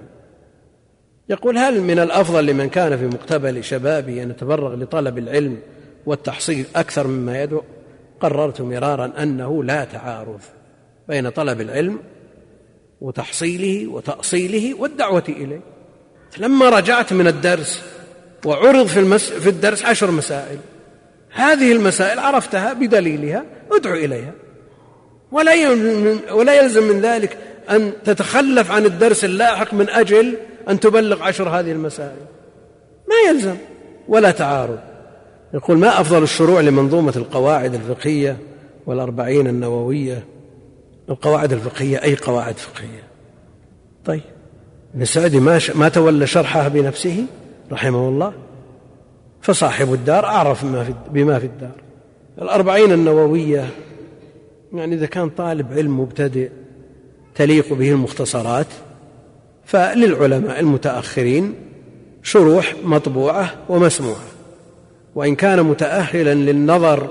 [1.29, 5.57] يقول هل من الأفضل لمن كان في مقتبل شبابه أن يتفرغ لطلب العلم
[6.05, 7.63] والتحصيل أكثر مما يدعو؟
[8.19, 10.39] قررت مرارا أنه لا تعارض
[11.07, 11.99] بين طلب العلم
[13.01, 15.61] وتحصيله وتأصيله والدعوة إليه.
[16.37, 17.83] لما رجعت من الدرس
[18.45, 20.57] وعرض في, المس في الدرس عشر مسائل
[21.29, 24.33] هذه المسائل عرفتها بدليلها أدعو إليها.
[25.31, 25.51] ولا
[26.33, 27.37] ولا يلزم من ذلك
[27.69, 30.37] أن تتخلف عن الدرس اللاحق من أجل
[30.69, 32.25] أن تبلغ عشر هذه المسائل.
[33.09, 33.55] ما يلزم
[34.07, 34.79] ولا تعارض.
[35.53, 38.37] يقول ما أفضل الشروع لمنظومة القواعد الفقهية
[38.85, 40.25] والأربعين النووية؟
[41.09, 43.03] القواعد الفقهية أي قواعد فقهية؟
[44.05, 44.21] طيب.
[44.95, 47.25] ابن سعدي ما ما تولى شرحها بنفسه؟
[47.71, 48.33] رحمه الله.
[49.41, 50.65] فصاحب الدار أعرف
[51.11, 51.75] بما في الدار.
[52.41, 53.69] الأربعين النووية
[54.73, 56.49] يعني إذا كان طالب علم مبتدئ
[57.35, 58.67] تليق به المختصرات
[59.65, 61.53] فللعلماء المتأخرين
[62.23, 64.25] شروح مطبوعة ومسموعة.
[65.15, 67.07] وإن كان متأهلا للنظر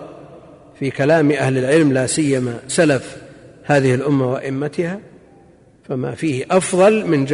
[0.79, 3.17] في كلام أهل العلم لا سيما سلف
[3.65, 5.01] هذه الأمة وأئمتها
[5.89, 7.27] فما فيه أفضل من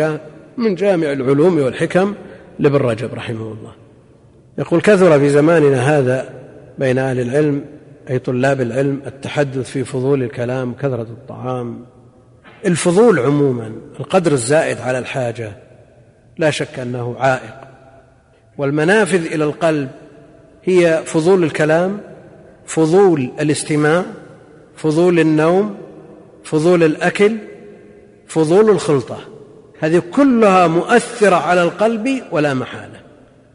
[0.57, 2.14] من جامع العلوم والحكم
[2.59, 3.72] لابن رجب رحمه الله.
[4.59, 6.31] يقول كثر في زماننا هذا
[6.79, 7.64] بين أهل العلم
[8.11, 11.86] أي طلاب العلم التحدث في فضول الكلام كثرة الطعام.
[12.66, 15.52] الفضول عموما القدر الزائد على الحاجة
[16.38, 17.54] لا شك أنه عائق.
[18.59, 19.90] والمنافذ إلى القلب
[20.64, 22.00] هي فضول الكلام
[22.66, 24.04] فضول الاستماع
[24.76, 25.74] فضول النوم
[26.44, 27.36] فضول الأكل
[28.26, 29.18] فضول الخلطة.
[29.80, 33.00] هذه كلها مؤثرة على القلب ولا محالة.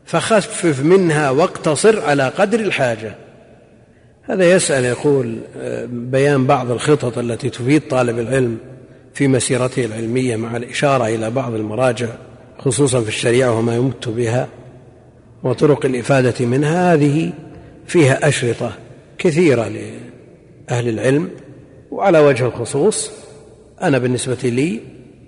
[0.06, 3.16] فخفف منها واقتصر على قدر الحاجة.
[4.24, 8.58] هذا يسأل يقول آه، بيان بعض الخطط التي تفيد طالب العلم
[9.14, 12.08] في مسيرته العلمية مع الإشارة إلى بعض المراجع
[12.60, 14.48] خصوصا في الشريعة وما يمت بها
[15.44, 16.94] وطرق الإفادة منها.
[16.94, 17.34] هذه
[17.88, 18.74] فيها أشرطة
[19.18, 21.30] كثيرة لأهل العلم
[21.92, 23.12] وعلى وجه الخصوص
[23.82, 24.80] أنا بالنسبة لي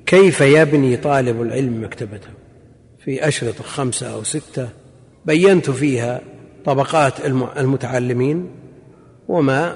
[0.05, 2.29] كيف يبني طالب العلم مكتبته؟
[2.99, 4.69] في أشرطة خمسة أو ستة
[5.25, 6.21] بينت فيها
[6.65, 7.13] طبقات
[7.57, 8.62] المتعلمين
[9.27, 9.75] وما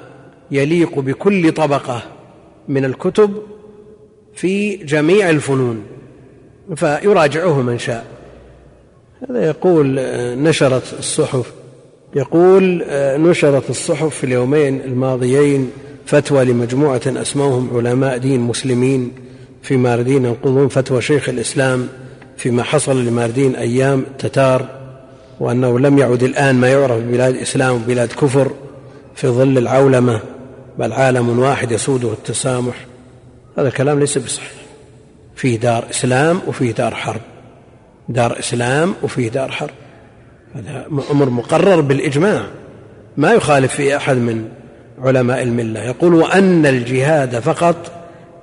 [0.50, 2.02] يليق بكل طبقة
[2.68, 3.42] من الكتب
[4.34, 5.82] في جميع الفنون
[6.76, 8.06] فيراجعه من شاء.
[9.30, 9.94] هذا يقول
[10.42, 11.52] نشرت الصحف.
[12.16, 12.84] يقول
[13.20, 15.70] نشرت الصحف في اليومين الماضيين
[16.06, 19.12] فتوى لمجموعة أسموهم علماء دين مسلمين
[19.62, 21.88] في ماردين ينقضون فتوى شيخ الإسلام
[22.36, 24.68] فيما حصل لماردين أيام التتار
[25.40, 28.52] وأنه لم يعد الآن ما يعرف ببلاد إسلام وبلاد كفر.
[29.18, 30.20] في ظل العولمة
[30.78, 32.74] بل عالم واحد يسوده التسامح.
[33.58, 34.52] هذا الكلام ليس بصحيح.
[35.36, 37.20] فيه دار إسلام وفيه دار حرب.
[38.08, 39.70] دار إسلام وفيه دار حرب.
[40.54, 42.46] هذا أمر مقرر بالإجماع.
[43.16, 44.48] ما يخالف فيه أحد من
[44.98, 45.80] علماء الملة.
[45.80, 47.92] يقول وأن الجهاد فقط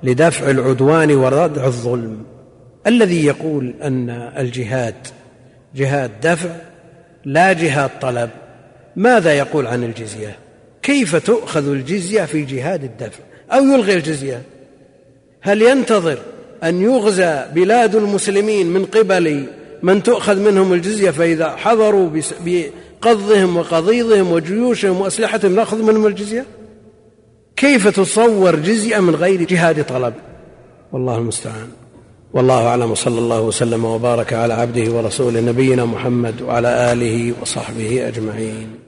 [0.02, 2.24] لدفع العدوان وردع الظلم.
[2.86, 4.94] الذي يقول أن الجهاد
[5.74, 6.50] جهاد دفع
[7.24, 8.30] لا جهاد طلب.
[8.96, 10.45] ماذا يقول عن الجزية؟
[10.86, 13.18] كيف تؤخذ الجزية في جهاد الدفع؟
[13.52, 14.42] أو يلغي الجزية؟
[15.40, 16.18] هل ينتظر
[16.64, 19.46] أن يغزى بلاد المسلمين من قبل
[19.82, 22.10] من تؤخذ منهم الجزية فإذا حضروا
[22.44, 26.44] بقضهم وقضيضهم وجيوشهم وأسلحتهم نأخذ منهم الجزية؟
[27.56, 30.14] كيف تصور جزية من غير جهاد طلب؟
[30.92, 31.68] والله المستعان.
[32.32, 32.90] والله أعلم.
[32.90, 38.85] وصلى الله وسلم وبارك على عبده ورسوله نبينا محمد وعلى آله وصحبه أجمعين.